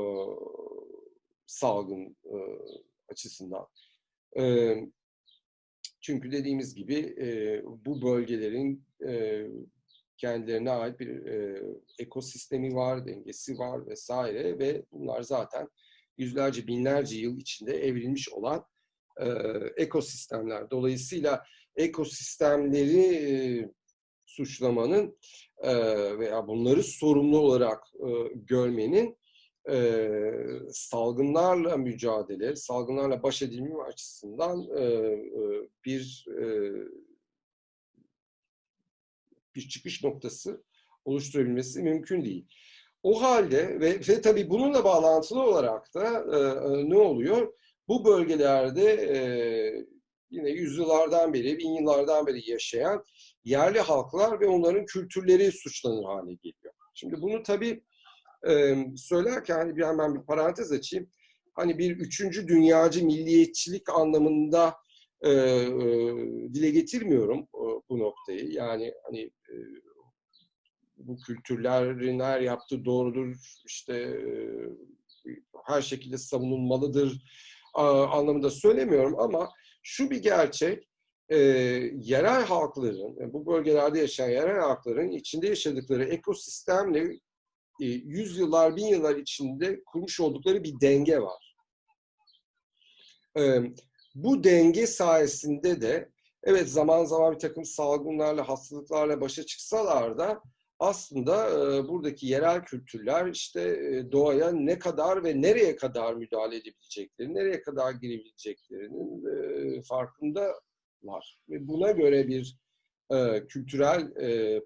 salgın 1.48 2.18
e, 2.26 2.38
açısından. 3.10 3.68
Çünkü 6.02 6.32
dediğimiz 6.32 6.76
gibi 6.76 7.16
bu 7.66 8.02
bölgelerin 8.02 8.86
kendilerine 10.18 10.72
ait 10.72 11.00
bir 11.00 11.24
ekosistemi 12.00 12.76
var, 12.76 13.06
dengesi 13.06 13.58
var 13.58 13.88
vesaire 13.88 14.60
ve 14.60 14.86
bunlar 14.92 15.22
zaten 15.22 15.68
yüzlerce, 16.18 16.68
binlerce 16.68 17.18
yıl 17.18 17.38
içinde 17.38 17.74
evrilmiş 17.74 18.30
olan 18.30 18.66
ekosistemler. 19.78 20.72
Dolayısıyla 20.72 21.44
ekosistemleri 21.76 23.70
suçlamanın 24.26 25.18
veya 26.20 26.48
bunları 26.48 26.84
sorumlu 26.84 27.40
olarak 27.40 27.84
görmenin 28.34 29.18
e, 29.70 30.12
salgınlarla 30.72 31.78
mücadele, 31.78 32.56
salgınlarla 32.56 33.24
baş 33.24 33.42
edilme 33.42 33.84
açısından 33.84 34.68
e, 34.78 34.84
e, 34.84 35.68
bir 35.86 36.26
e, 36.40 36.72
bir 39.56 39.68
çıkış 39.70 40.04
noktası 40.04 40.64
oluşturabilmesi 41.06 41.84
mümkün 41.84 42.26
değil. 42.26 42.46
O 43.04 43.22
halde 43.22 43.80
ve, 43.80 44.00
ve 44.08 44.22
tabii 44.22 44.50
bununla 44.50 44.84
bağlantılı 44.84 45.44
olarak 45.44 45.94
da 45.94 46.06
e, 46.08 46.38
e, 46.38 46.90
ne 46.90 46.98
oluyor? 46.98 47.54
Bu 47.88 48.06
bölgelerde 48.06 48.94
e, 48.94 49.18
yine 50.32 50.50
yüzyıllardan 50.50 51.34
beri, 51.34 51.58
bin 51.58 51.70
yıllardan 51.70 52.28
beri 52.28 52.52
yaşayan 52.52 53.04
yerli 53.44 53.80
halklar 53.80 54.40
ve 54.40 54.48
onların 54.48 54.86
kültürleri 54.86 55.52
suçlanır 55.52 56.04
hale 56.04 56.34
geliyor. 56.34 56.74
Şimdi 56.94 57.22
bunu 57.22 57.44
tabii 57.44 57.84
e, 58.50 58.76
söylerken 58.96 59.56
hani 59.56 59.76
bir 59.76 59.84
hemen 59.84 60.16
bir 60.16 60.26
parantez 60.26 60.72
açayım. 60.72 61.10
Hani 61.54 61.78
bir 61.78 61.98
üçüncü 61.98 62.48
dünyacı 62.48 63.06
milliyetçilik 63.06 63.90
anlamında 63.90 64.76
e, 65.22 65.30
e, 65.32 65.68
dile 66.54 66.70
getirmiyorum 66.70 67.40
e, 67.40 67.64
bu 67.90 68.00
noktayı. 68.00 68.52
Yani 68.52 68.94
hani 69.06 69.22
e, 69.22 69.56
bu 70.98 71.18
kültürlerin 71.18 72.20
her 72.20 72.42
yaptığı 72.42 72.86
doğrudur, 72.86 73.36
işte 73.66 73.94
e, 73.94 74.26
her 75.66 75.82
şekilde 75.82 76.18
savunulmalıdır 76.18 77.22
a, 77.74 78.04
anlamında 78.04 78.50
söylemiyorum 78.50 79.20
ama 79.20 79.50
şu 79.84 80.10
bir 80.10 80.24
gerçek, 80.24 80.88
e, 81.30 81.38
yerel 81.96 82.46
halkların, 82.46 83.34
bu 83.34 83.46
bölgelerde 83.46 84.00
yaşayan 84.00 84.30
yerel 84.30 84.60
halkların 84.60 85.12
içinde 85.12 85.48
yaşadıkları 85.48 86.04
ekosistemle 86.04 87.20
e, 87.82 87.86
yüzyıllar, 87.86 88.76
bin 88.76 88.86
yıllar 88.86 89.16
içinde 89.16 89.84
kurmuş 89.84 90.20
oldukları 90.20 90.64
bir 90.64 90.82
denge 90.82 91.22
var. 91.22 91.56
E, 93.38 93.62
bu 94.16 94.44
denge 94.44 94.88
sayesinde 94.88 95.82
de 95.82 96.10
evet 96.44 96.70
zaman 96.70 97.06
zaman 97.06 97.34
bir 97.34 97.40
takım 97.40 97.66
salgınlarla, 97.66 98.50
hastalıklarla 98.50 99.22
başa 99.22 99.46
çıksalar 99.46 100.18
da 100.18 100.42
aslında 100.80 101.50
e, 101.50 101.88
buradaki 101.88 102.28
yerel 102.28 102.64
kültürler 102.64 103.28
işte 103.28 103.62
doğaya 104.12 104.52
ne 104.52 104.80
kadar 104.80 105.24
ve 105.24 105.42
nereye 105.42 105.76
kadar 105.76 106.14
müdahale 106.14 106.56
edebilecekleri, 106.56 107.34
nereye 107.34 107.62
kadar 107.62 107.92
girebileceklerinin 107.92 109.26
e, 109.26 109.82
farkındalar. 109.82 111.40
Ve 111.50 111.68
buna 111.68 111.92
göre 111.92 112.28
bir 112.28 112.58
kültürel 113.48 114.14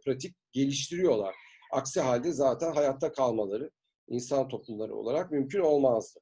pratik 0.06 0.36
geliştiriyorlar. 0.52 1.36
Aksi 1.76 2.02
halde 2.02 2.32
zaten 2.32 2.72
hayatta 2.74 3.12
kalmaları 3.12 3.72
insan 4.08 4.48
toplumları 4.48 4.96
olarak 4.96 5.32
mümkün 5.32 5.60
olmazdı. 5.60 6.20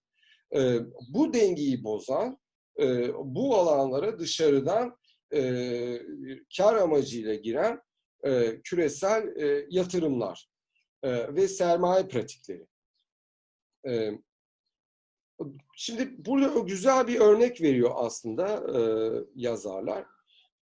E, 0.55 0.79
bu 1.09 1.33
dengeyi 1.33 1.83
bozan, 1.83 2.37
e, 2.79 3.13
bu 3.13 3.55
alanlara 3.55 4.19
dışarıdan 4.19 4.97
e, 5.33 5.41
kar 6.57 6.75
amacıyla 6.75 7.35
giren 7.35 7.81
e, 8.25 8.61
küresel 8.63 9.35
e, 9.37 9.65
yatırımlar 9.69 10.49
e, 11.03 11.35
ve 11.35 11.47
sermaye 11.47 12.07
pratikleri. 12.07 12.67
E, 13.87 14.11
şimdi 15.75 16.25
burada 16.25 16.59
güzel 16.59 17.07
bir 17.07 17.19
örnek 17.19 17.61
veriyor 17.61 17.91
aslında 17.93 18.47
e, 18.47 18.81
yazarlar. 19.35 20.05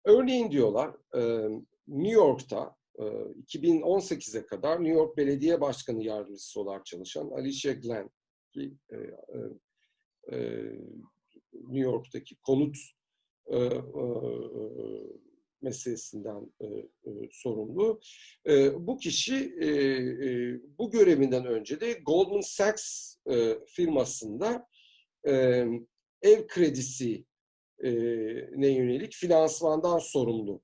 Örneğin 0.05 0.51
diyorlar 0.51 0.91
e, 1.15 1.49
New 1.87 2.13
York'ta 2.13 2.78
2018'e 2.99 4.45
kadar 4.45 4.83
New 4.83 4.99
York 4.99 5.17
Belediye 5.17 5.61
Başkanı 5.61 6.03
Yardımcısı 6.03 6.61
olarak 6.61 6.85
çalışan 6.85 7.29
Alicia 7.29 7.73
Glenn 7.73 8.09
ki 8.53 8.73
e, 8.91 8.97
e, 10.35 10.37
New 11.53 11.79
York'taki 11.79 12.35
konut 12.35 12.77
e, 13.47 13.57
e, 13.57 13.73
meselesinden 15.61 16.53
e, 16.61 16.65
e, 16.65 17.29
sorumlu. 17.31 17.99
E, 18.47 18.87
bu 18.87 18.97
kişi 18.97 19.55
e, 19.59 19.67
e, 19.67 20.59
bu 20.79 20.91
görevinden 20.91 21.45
önce 21.45 21.81
de 21.81 21.93
Goldman 21.93 22.41
Sachs 22.41 23.15
e, 23.31 23.59
firmasında 23.67 24.67
e, 25.27 25.65
ev 26.21 26.47
kredisi 26.47 27.25
e, 27.83 27.91
ne 28.55 28.67
yönelik 28.67 29.13
finansmandan 29.13 29.99
sorumlu 29.99 30.61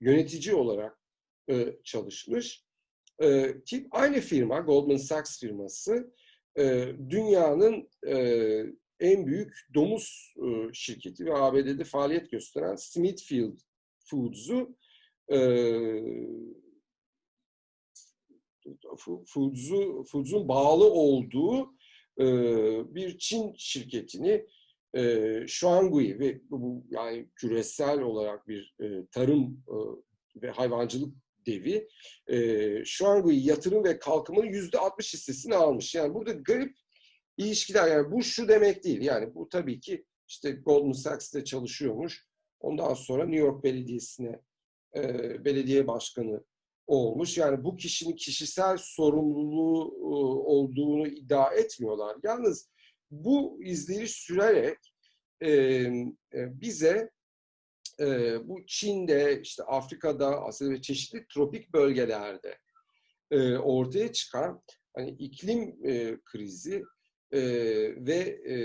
yönetici 0.00 0.54
olarak 0.54 1.03
e, 1.50 1.78
çalışmış. 1.84 2.64
E, 3.22 3.54
ki 3.66 3.88
aynı 3.90 4.20
firma, 4.20 4.58
Goldman 4.58 4.96
Sachs 4.96 5.40
firması, 5.40 6.14
e, 6.58 6.92
dünyanın 7.10 7.88
e, 8.06 8.16
en 9.00 9.26
büyük 9.26 9.54
domuz 9.74 10.34
e, 10.36 10.72
şirketi 10.72 11.26
ve 11.26 11.34
ABD'de 11.34 11.84
faaliyet 11.84 12.30
gösteren 12.30 12.76
Smithfield 12.76 13.58
Foods'u 13.98 14.76
e, 15.32 15.38
Foods'u 19.26 20.04
Foods'un 20.10 20.48
bağlı 20.48 20.92
olduğu 20.92 21.74
e, 22.20 22.24
bir 22.94 23.18
Çin 23.18 23.54
şirketini 23.56 24.46
e, 24.96 25.44
Shuangui 25.46 26.18
ve 26.18 26.40
bu 26.50 26.84
yani 26.90 27.28
küresel 27.34 28.00
olarak 28.00 28.48
bir 28.48 28.74
e, 28.80 29.06
tarım 29.06 29.64
e, 29.68 29.76
ve 30.42 30.50
hayvancılık 30.50 31.23
devi 31.46 31.88
e, 32.26 32.84
Shuangui 32.84 33.36
yatırım 33.36 33.84
ve 33.84 33.98
kalkınmanın 33.98 34.46
yüzde 34.46 34.78
60 34.78 35.14
hissesini 35.14 35.54
almış. 35.54 35.94
Yani 35.94 36.14
burada 36.14 36.32
garip 36.32 36.76
ilişkiler 37.36 37.88
yani 37.88 38.12
bu 38.12 38.22
şu 38.22 38.48
demek 38.48 38.84
değil. 38.84 39.02
Yani 39.02 39.34
bu 39.34 39.48
tabii 39.48 39.80
ki 39.80 40.04
işte 40.28 40.50
Goldman 40.50 40.92
Sachs'te 40.92 41.44
çalışıyormuş. 41.44 42.26
Ondan 42.60 42.94
sonra 42.94 43.24
New 43.24 43.46
York 43.46 43.64
Belediyesi'ne 43.64 44.40
e, 44.96 45.44
belediye 45.44 45.86
başkanı 45.86 46.44
olmuş. 46.86 47.38
Yani 47.38 47.64
bu 47.64 47.76
kişinin 47.76 48.16
kişisel 48.16 48.76
sorumluluğu 48.80 49.94
e, 49.98 50.04
olduğunu 50.50 51.06
iddia 51.06 51.54
etmiyorlar. 51.54 52.16
Yalnız 52.22 52.70
bu 53.10 53.62
izleri 53.62 54.08
sürerek 54.08 54.78
e, 55.40 55.50
e, 55.50 55.90
bize 56.32 57.10
e, 58.00 58.38
bu 58.48 58.66
Çin'de, 58.66 59.40
işte 59.40 59.62
Afrika'da, 59.62 60.44
Asya'da 60.44 60.72
ve 60.72 60.82
çeşitli 60.82 61.26
tropik 61.34 61.72
bölgelerde 61.72 62.58
e, 63.30 63.56
ortaya 63.56 64.12
çıkan 64.12 64.62
hani 64.96 65.10
iklim 65.10 65.76
e, 65.84 66.18
krizi 66.24 66.82
e, 67.32 67.40
ve 68.06 68.18
e, 68.52 68.56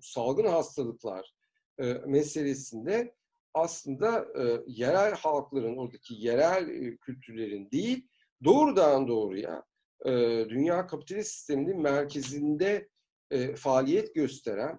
salgın 0.00 0.46
hastalıklar 0.46 1.34
e, 1.80 1.84
meselesinde 2.06 3.14
aslında 3.54 4.26
e, 4.38 4.62
yerel 4.66 5.14
halkların, 5.14 5.76
oradaki 5.76 6.14
yerel 6.14 6.68
e, 6.68 6.96
kültürlerin 6.96 7.70
değil, 7.70 8.08
doğrudan 8.44 9.08
doğruya 9.08 9.64
e, 10.04 10.10
dünya 10.48 10.86
kapitalist 10.86 11.30
sisteminin 11.32 11.82
merkezinde 11.82 12.88
e, 13.30 13.54
faaliyet 13.54 14.14
gösteren 14.14 14.78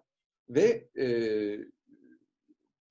ve 0.50 0.88
e, 1.00 1.08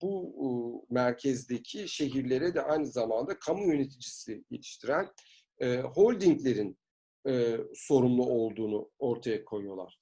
bu 0.02 0.86
merkezdeki 0.90 1.88
şehirlere 1.88 2.54
de 2.54 2.62
aynı 2.62 2.86
zamanda 2.86 3.38
kamu 3.38 3.72
yöneticisi 3.72 4.44
yetiştiren 4.50 5.08
e, 5.60 5.76
holdinglerin 5.76 6.78
e, 7.28 7.56
sorumlu 7.74 8.26
olduğunu 8.26 8.90
ortaya 8.98 9.44
koyuyorlar. 9.44 10.00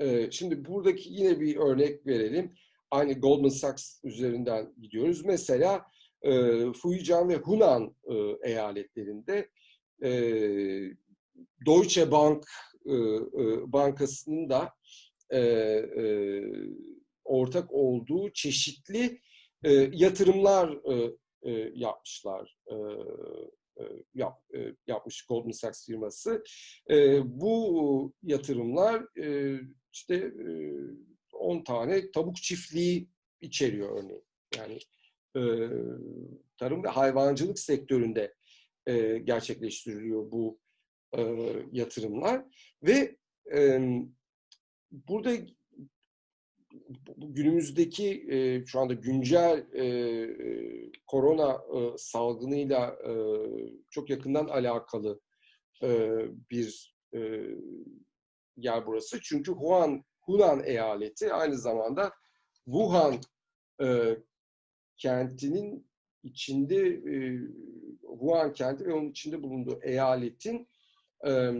E, 0.00 0.30
şimdi 0.30 0.64
buradaki 0.64 1.12
yine 1.12 1.40
bir 1.40 1.56
örnek 1.56 2.06
verelim 2.06 2.54
aynı 2.90 3.12
Goldman 3.12 3.48
Sachs 3.48 4.04
üzerinden 4.04 4.74
gidiyoruz. 4.80 5.24
Mesela 5.24 5.86
Fujian 6.82 7.28
ve 7.28 7.36
Hunan 7.36 7.96
eyaletlerinde 8.44 9.50
Deutsche 11.66 12.10
Bank 12.10 12.44
bankasının 13.72 14.50
da 14.50 14.72
ortak 17.30 17.72
olduğu 17.72 18.32
çeşitli 18.32 19.20
e, 19.64 19.72
yatırımlar 19.92 20.92
e, 20.92 21.16
e, 21.42 21.72
yapmışlar. 21.74 22.56
E, 22.66 22.74
e 23.82 23.84
yap, 24.14 24.42
e, 24.54 24.74
yapmış 24.86 25.22
Goldman 25.22 25.50
Sachs 25.50 25.86
firması. 25.86 26.44
E, 26.90 27.20
bu 27.40 28.12
yatırımlar 28.22 29.06
işte 29.92 30.32
10 31.32 31.64
tane 31.64 32.10
tavuk 32.10 32.36
çiftliği 32.36 33.08
içeriyor 33.40 34.02
örneğin. 34.02 34.24
Yani 34.56 34.78
tarım 36.58 36.84
ve 36.84 36.88
hayvancılık 36.88 37.58
sektöründe 37.58 38.34
gerçekleştiriliyor 39.24 40.30
bu 40.30 40.58
yatırımlar 41.72 42.44
ve 42.82 43.16
e, 43.54 43.80
burada 46.72 47.26
günümüzdeki 47.32 48.26
e, 48.28 48.66
şu 48.66 48.80
anda 48.80 48.94
güncel 48.94 49.58
e, 49.74 49.84
korona 51.06 51.52
e, 51.52 51.98
salgınıyla 51.98 52.96
e, 53.08 53.12
çok 53.90 54.10
yakından 54.10 54.48
alakalı 54.48 55.20
e, 55.82 56.18
bir 56.50 56.96
e, 57.14 57.18
yer 58.56 58.86
burası. 58.86 59.20
Çünkü 59.22 59.52
Huan, 59.52 60.04
Hunan 60.20 60.64
eyaleti 60.64 61.32
aynı 61.32 61.58
zamanda 61.58 62.12
Wuhan 62.64 63.20
e, 63.82 64.16
kentinin 64.96 65.90
içinde 66.22 66.86
e, 66.86 67.40
Wuhan 68.00 68.52
kenti 68.52 68.86
ve 68.86 68.92
onun 68.92 69.10
içinde 69.10 69.42
bulunduğu 69.42 69.80
eyaletin 69.82 70.68
e, 71.26 71.50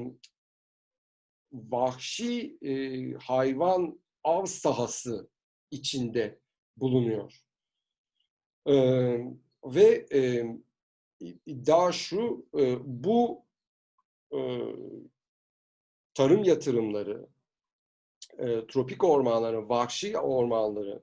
vahşi 1.52 2.58
e, 2.62 2.72
hayvan 3.14 4.00
av 4.24 4.46
sahası 4.46 5.28
içinde 5.70 6.38
bulunuyor. 6.76 7.40
E, 8.66 8.74
ve 9.64 10.06
e, 10.12 10.44
iddia 11.46 11.92
şu, 11.92 12.46
e, 12.58 12.76
bu 12.84 13.44
e, 14.32 14.38
tarım 16.14 16.44
yatırımları, 16.44 17.26
e, 18.38 18.66
tropik 18.66 19.04
ormanların, 19.04 19.68
vahşi 19.68 20.18
ormanları 20.18 21.02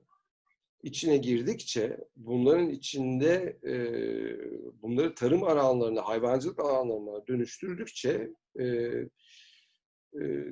içine 0.82 1.16
girdikçe 1.16 1.98
bunların 2.16 2.70
içinde 2.70 3.58
e, 3.64 3.72
bunları 4.82 5.14
tarım 5.14 5.42
alanlarına, 5.42 6.02
hayvancılık 6.08 6.58
alanlarına 6.58 7.26
dönüştürdükçe 7.26 8.30
e, 8.58 8.64
e, 10.14 10.44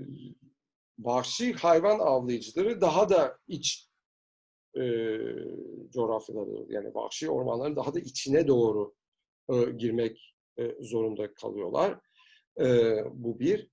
vahşi 0.98 1.52
hayvan 1.52 1.98
avlayıcıları 1.98 2.80
daha 2.80 3.09
da 3.09 3.38
iç 3.48 3.90
e, 4.74 4.82
coğrafyalara 5.90 6.64
yani 6.68 6.94
vahşi 6.94 7.30
ormanların 7.30 7.76
daha 7.76 7.94
da 7.94 8.00
içine 8.00 8.48
doğru 8.48 8.94
e, 9.50 9.64
girmek 9.70 10.35
e, 10.59 10.76
zorunda 10.80 11.35
kalıyorlar. 11.35 12.00
E, 12.61 12.96
bu 13.12 13.40
bir. 13.40 13.70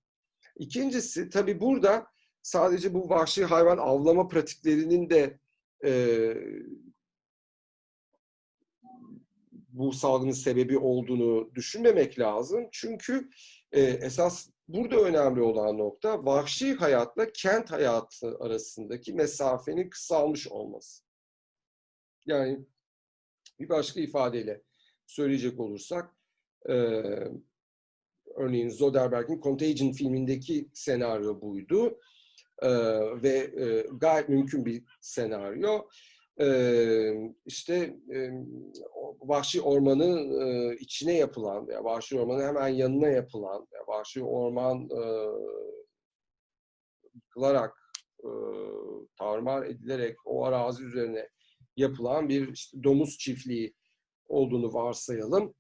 İkincisi 0.56 1.30
tabii 1.30 1.60
burada 1.62 2.08
sadece 2.42 2.94
bu 2.94 3.10
vahşi 3.10 3.46
hayvan 3.46 3.78
avlama 3.78 4.28
pratiklerinin 4.28 5.10
de 5.10 5.40
e, 5.86 6.34
bu 9.70 9.94
salgının 9.94 10.32
sebebi 10.32 10.78
olduğunu 10.78 11.56
düşünmemek 11.56 12.20
lazım. 12.20 12.68
Çünkü 12.72 13.30
e, 13.72 13.82
esas 13.82 14.50
burada 14.68 14.96
önemli 14.96 15.42
olan 15.42 15.78
nokta 15.78 16.26
vahşi 16.26 16.74
hayatla 16.74 17.32
kent 17.32 17.72
hayatı 17.72 18.38
arasındaki 18.40 19.14
mesafenin 19.14 19.90
kısalmış 19.90 20.48
olması. 20.48 21.04
Yani 22.26 22.60
bir 23.60 23.70
başka 23.70 24.00
ifadeyle 24.00 24.62
söyleyecek 25.06 25.60
olursak 25.60 26.16
e, 26.70 26.74
örneğin 28.36 28.70
Zoderberg'in 28.70 29.42
Contagion 29.42 29.92
filmindeki 29.92 30.70
senaryo 30.74 31.42
buydu 31.42 32.00
e, 32.62 32.70
ve 33.24 33.52
e, 33.58 33.88
gayet 33.98 34.30
mümkün 34.30 34.66
bir 34.66 34.84
senaryo. 35.02 35.90
E, 36.40 36.48
işte 37.46 37.76
e, 38.14 38.32
vahşi 39.22 39.62
ormanın 39.62 40.42
e, 40.42 40.76
içine 40.76 41.14
yapılan 41.14 41.68
veya 41.68 41.84
vahşi 41.84 42.20
ormanın 42.20 42.48
hemen 42.48 42.68
yanına 42.68 43.08
yapılan 43.08 43.68
veya 43.72 43.84
vahşi 43.88 44.24
orman 44.24 44.90
e, 44.90 45.02
yıkılarak 47.14 47.74
e, 48.20 48.30
tarumar 49.20 49.66
edilerek 49.66 50.16
o 50.26 50.46
arazi 50.46 50.84
üzerine 50.84 51.30
yapılan 51.78 52.30
bir 52.30 52.54
işte 52.54 52.84
domuz 52.84 53.18
çiftliği 53.18 53.74
olduğunu 54.28 54.74
varsayalım. 54.74 55.54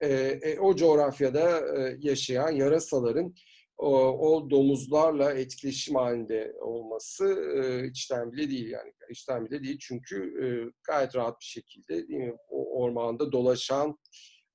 E, 0.00 0.08
e, 0.42 0.58
o 0.58 0.76
coğrafyada 0.76 1.60
e, 1.78 1.96
yaşayan 2.00 2.50
yarasaların 2.50 3.34
o, 3.78 4.50
domuzlarla 4.50 5.32
etkileşim 5.32 5.94
halinde 5.94 6.52
olması 6.60 7.24
e, 7.56 7.86
içten 7.86 8.32
bile 8.32 8.50
değil 8.50 8.70
yani 8.70 8.92
içten 9.10 9.46
bile 9.46 9.62
değil 9.62 9.78
çünkü 9.80 10.44
e, 10.44 10.46
gayet 10.86 11.16
rahat 11.16 11.40
bir 11.40 11.44
şekilde 11.44 12.08
değil 12.08 12.20
mi? 12.20 12.36
o 12.48 12.82
ormanda 12.82 13.32
dolaşan 13.32 13.98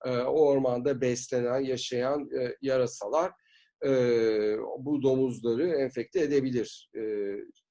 e, 0.06 0.10
o 0.10 0.46
ormanda 0.46 1.02
beslenen 1.02 1.60
yaşayan 1.60 2.30
e, 2.40 2.56
yarasalar 2.62 3.32
e, 3.86 3.90
bu 4.80 5.04
domuzları 5.04 5.68
enfekte 5.68 6.20
edebilir. 6.20 6.90
E, 6.96 7.02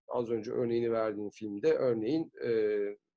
az 0.09 0.31
önce 0.31 0.51
örneğini 0.51 0.93
verdiğim 0.93 1.31
filmde 1.31 1.73
örneğin 1.73 2.33
e, 2.45 2.51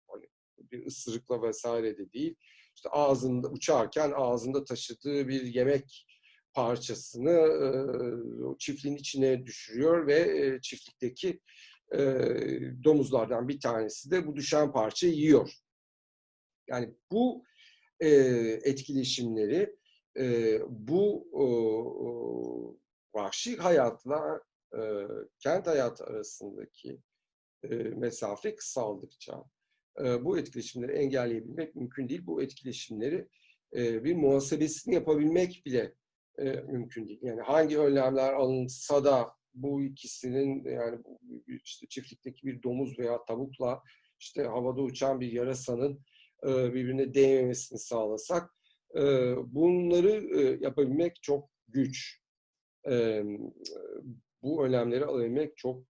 hani 0.08 0.26
bir 0.72 0.86
ısırıkla 0.86 1.41
vesaire 1.41 1.98
de 1.98 2.13
değil 2.13 2.36
işte 2.76 2.89
ağzında 2.89 3.50
uçarken 3.50 4.12
ağzında 4.15 4.63
taşıdığı 4.63 5.28
bir 5.28 5.41
yemek 5.41 6.06
parçasını 6.53 7.31
e, 7.31 7.67
çiftliğin 8.59 8.95
içine 8.95 9.45
düşürüyor 9.45 10.07
ve 10.07 10.45
e, 10.45 10.61
çiftlikteki 10.61 11.39
e, 11.91 11.99
domuzlardan 12.83 13.47
bir 13.47 13.59
tanesi 13.59 14.11
de 14.11 14.27
bu 14.27 14.35
düşen 14.35 14.71
parçayı 14.71 15.13
yiyor. 15.13 15.53
Yani 16.67 16.93
bu 17.11 17.43
e, 17.99 18.09
etkileşimleri 18.63 19.75
e, 20.17 20.59
bu 20.69 21.27
e, 21.33 21.45
vahşi 23.17 23.57
hayatla 23.57 24.41
e, 24.75 24.79
kent 25.39 25.67
hayatı 25.67 26.03
arasındaki 26.03 26.99
e, 27.63 27.75
mesafe 27.75 28.55
kısaldıkça 28.55 29.43
e, 29.99 30.25
bu 30.25 30.37
etkileşimleri 30.37 30.91
engelleyebilmek 30.91 31.75
mümkün 31.75 32.09
değil. 32.09 32.25
Bu 32.25 32.41
etkileşimleri 32.41 33.27
e, 33.75 34.03
bir 34.03 34.15
muhasebesini 34.15 34.95
yapabilmek 34.95 35.63
bile 35.65 35.93
e, 36.38 36.43
mümkün 36.43 37.08
değil. 37.08 37.19
Yani 37.22 37.41
hangi 37.41 37.80
önlemler 37.80 38.34
alınsa 38.34 39.04
da 39.04 39.34
bu 39.54 39.84
ikisinin 39.84 40.63
yani 40.65 41.00
işte 41.48 41.88
çiftlikteki 41.88 42.48
bir 42.48 42.63
domuz 42.63 43.00
veya 43.00 43.26
tavukla 43.26 43.82
işte 44.19 44.43
havada 44.43 44.82
uçan 44.82 45.19
bir 45.19 45.32
yarasanın 45.32 46.00
e, 46.43 46.74
birbirine 46.74 47.13
değmemesini 47.13 47.80
sağlasak 47.80 48.56
e, 48.96 49.02
bunları 49.56 50.39
e, 50.39 50.58
yapabilmek 50.62 51.24
çok 51.24 51.50
güç. 51.67 52.22
E, 52.89 53.24
bu 54.41 54.65
önlemleri 54.65 55.06
alabilmek 55.06 55.58
çok 55.58 55.84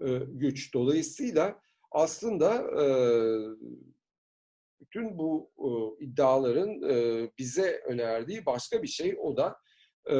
e, 0.00 0.06
güç. 0.26 0.74
Dolayısıyla 0.74 1.60
aslında 1.90 2.54
e, 2.82 2.86
bütün 4.80 5.18
bu 5.18 5.50
e, 5.58 6.04
iddiaların 6.04 6.82
e, 6.82 7.30
bize 7.38 7.80
önerdiği 7.86 8.46
başka 8.46 8.82
bir 8.82 8.88
şey 8.88 9.16
o 9.20 9.36
da 9.36 9.56
e, 10.10 10.16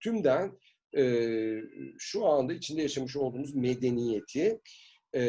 tümden 0.00 0.58
e, 0.96 1.04
şu 1.98 2.26
anda 2.26 2.52
içinde 2.52 2.82
yaşamış 2.82 3.16
olduğumuz 3.16 3.54
medeniyeti 3.54 4.60
e, 5.14 5.22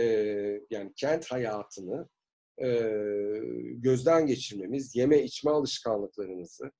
yani 0.70 0.94
kent 0.96 1.32
hayatını 1.32 2.10
e, 2.62 2.68
gözden 3.74 4.28
geçirmemiz, 4.28 4.96
yeme 4.96 5.24
içme 5.24 5.52
alışkanlıklarımızı 5.52 6.72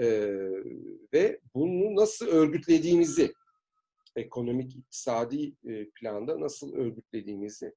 e, 0.00 0.06
ve 1.14 1.40
bunu 1.54 1.96
nasıl 1.96 2.26
örgütlediğimizi 2.26 3.32
ekonomik, 4.16 4.76
iktisadi 4.76 5.54
e, 5.68 5.90
planda 5.90 6.40
nasıl 6.40 6.74
örgütlediğimizi 6.74 7.74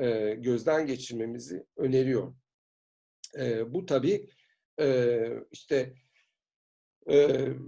e, 0.00 0.34
gözden 0.34 0.86
geçirmemizi 0.86 1.64
öneriyor. 1.76 2.34
E, 3.38 3.72
bu 3.74 3.86
tabii 3.86 4.28
e, 4.80 5.18
işte 5.52 5.94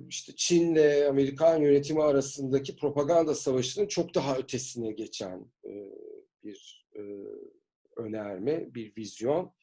işte 0.09 0.33
Çin'le 0.37 1.09
Amerikan 1.09 1.61
yönetimi 1.61 2.03
arasındaki 2.03 2.77
propaganda 2.77 3.35
savaşının 3.35 3.87
çok 3.87 4.15
daha 4.15 4.37
ötesine 4.37 4.93
geçen 4.93 5.47
bir 6.45 6.87
önerme, 7.97 8.75
bir 8.75 8.97
vizyon. 8.97 9.55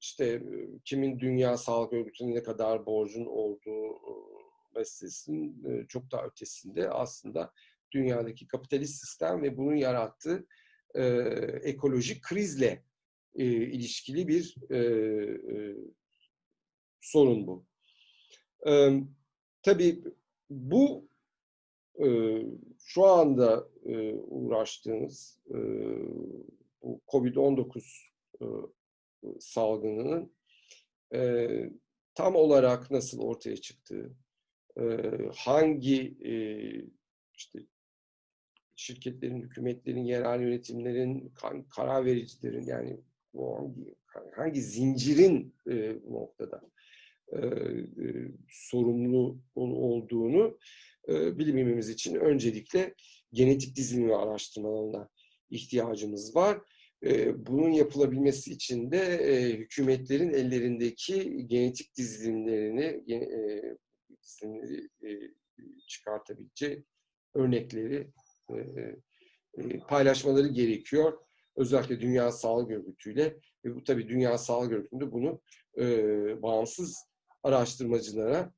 İşte 0.00 0.42
kimin 0.84 1.18
Dünya 1.18 1.56
Sağlık 1.56 1.92
Örgütü'ne 1.92 2.34
ne 2.34 2.42
kadar 2.42 2.86
borcun 2.86 3.26
olduğu 3.26 3.98
meselesinin 4.76 5.86
çok 5.86 6.10
daha 6.10 6.26
ötesinde 6.26 6.90
aslında 6.90 7.52
dünyadaki 7.92 8.46
kapitalist 8.46 9.00
sistem 9.00 9.42
ve 9.42 9.56
bunun 9.56 9.76
yarattığı 9.76 10.46
ekolojik 11.62 12.22
krizle 12.22 12.84
ilişkili 13.34 14.28
bir 14.28 14.54
sorun 17.00 17.46
bu. 17.46 17.66
Ee, 18.66 19.00
tabii 19.62 20.04
bu 20.50 21.08
şu 22.78 23.04
anda 23.04 23.68
uğraştığımız 24.28 25.40
bu 26.82 27.00
COVID-19 27.08 28.08
salgınının 29.40 30.32
tam 32.14 32.34
olarak 32.34 32.90
nasıl 32.90 33.20
ortaya 33.20 33.56
çıktığı, 33.56 34.16
hangi 35.34 36.16
işte 37.36 37.58
şirketlerin, 38.76 39.42
hükümetlerin, 39.42 40.04
yerel 40.04 40.40
yönetimlerin, 40.40 41.32
karar 41.70 42.04
vericilerin 42.04 42.66
yani 42.66 43.00
bu 43.34 43.56
hangi, 43.56 43.94
hangi 44.36 44.62
zincirin 44.62 45.54
bu 46.04 46.12
noktada 46.12 46.62
sorumlu 48.48 49.38
olduğunu 49.54 50.58
bilimimiz 51.08 51.88
için 51.88 52.14
öncelikle 52.14 52.94
genetik 53.32 53.76
dizilimi 53.76 54.14
araştırmalarına 54.14 55.08
ihtiyacımız 55.50 56.36
var. 56.36 56.60
Bunun 57.36 57.70
yapılabilmesi 57.70 58.52
için 58.52 58.90
de 58.90 59.52
hükümetlerin 59.58 60.32
ellerindeki 60.32 61.46
genetik 61.46 61.96
dizilimlerini 61.96 63.04
dizilimleri 64.22 64.88
çıkartabileceği 65.88 66.84
örnekleri 67.34 68.10
paylaşmaları 69.88 70.48
gerekiyor. 70.48 71.18
Özellikle 71.56 72.00
Dünya 72.00 72.32
Sağlık 72.32 72.70
Örgütü'yle 72.70 73.36
ve 73.64 73.74
bu 73.74 73.84
tabii 73.84 74.08
Dünya 74.08 74.38
Sağlık 74.38 74.72
Örgütü'nde 74.72 75.12
bunu 75.12 75.40
bağımsız 76.42 77.07
araştırmacılara 77.42 78.52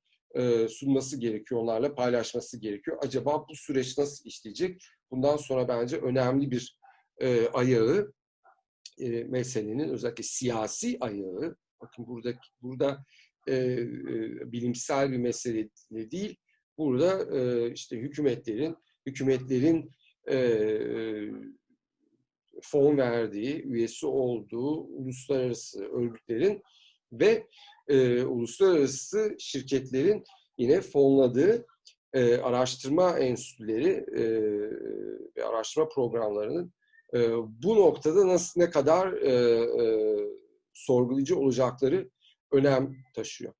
sunması 0.69 1.21
gerekiyor, 1.21 1.61
onlarla 1.61 1.95
paylaşması 1.95 2.61
gerekiyor. 2.61 2.99
Acaba 3.03 3.49
bu 3.49 3.55
süreç 3.55 3.99
nasıl 3.99 4.25
işleyecek? 4.25 4.83
Bundan 5.11 5.37
sonra 5.37 5.69
bence 5.69 5.97
önemli 5.97 6.51
bir 6.51 6.79
ayağı 7.53 8.13
e, 9.01 9.25
meselenin 9.25 9.89
özellikle 9.89 10.23
siyasi 10.23 10.97
ayağı, 11.01 11.57
bakın 11.81 12.07
burada 12.07 12.33
burada 12.63 13.05
e, 13.47 13.55
e, 13.55 14.53
bilimsel 14.53 15.13
bir 15.13 15.17
mesele 15.17 15.69
değil, 16.11 16.37
burada 16.79 17.39
e, 17.39 17.73
işte 17.73 17.99
hükümetlerin 17.99 18.77
hükümetlerin 19.07 19.91
e, 20.31 20.39
fon 22.63 22.97
verdiği, 22.97 23.63
üyesi 23.63 24.07
olduğu 24.07 24.81
uluslararası 24.81 25.85
örgütlerin 25.85 26.63
ve 27.13 27.47
e, 27.91 28.25
uluslararası 28.25 29.37
şirketlerin 29.39 30.25
yine 30.59 30.81
fonladığı 30.81 31.67
e, 32.13 32.37
araştırma 32.37 33.19
enstitüleri 33.19 33.91
e, 34.17 34.25
ve 35.37 35.45
araştırma 35.45 35.89
programlarının 35.89 36.73
e, 37.15 37.33
bu 37.63 37.77
noktada 37.77 38.29
nasıl 38.29 38.61
ne 38.61 38.71
kadar 38.71 39.13
e, 39.13 39.33
e, 39.85 40.17
sorgulayıcı 40.73 41.39
olacakları 41.39 42.11
önem 42.53 42.97
taşıyor. 43.15 43.53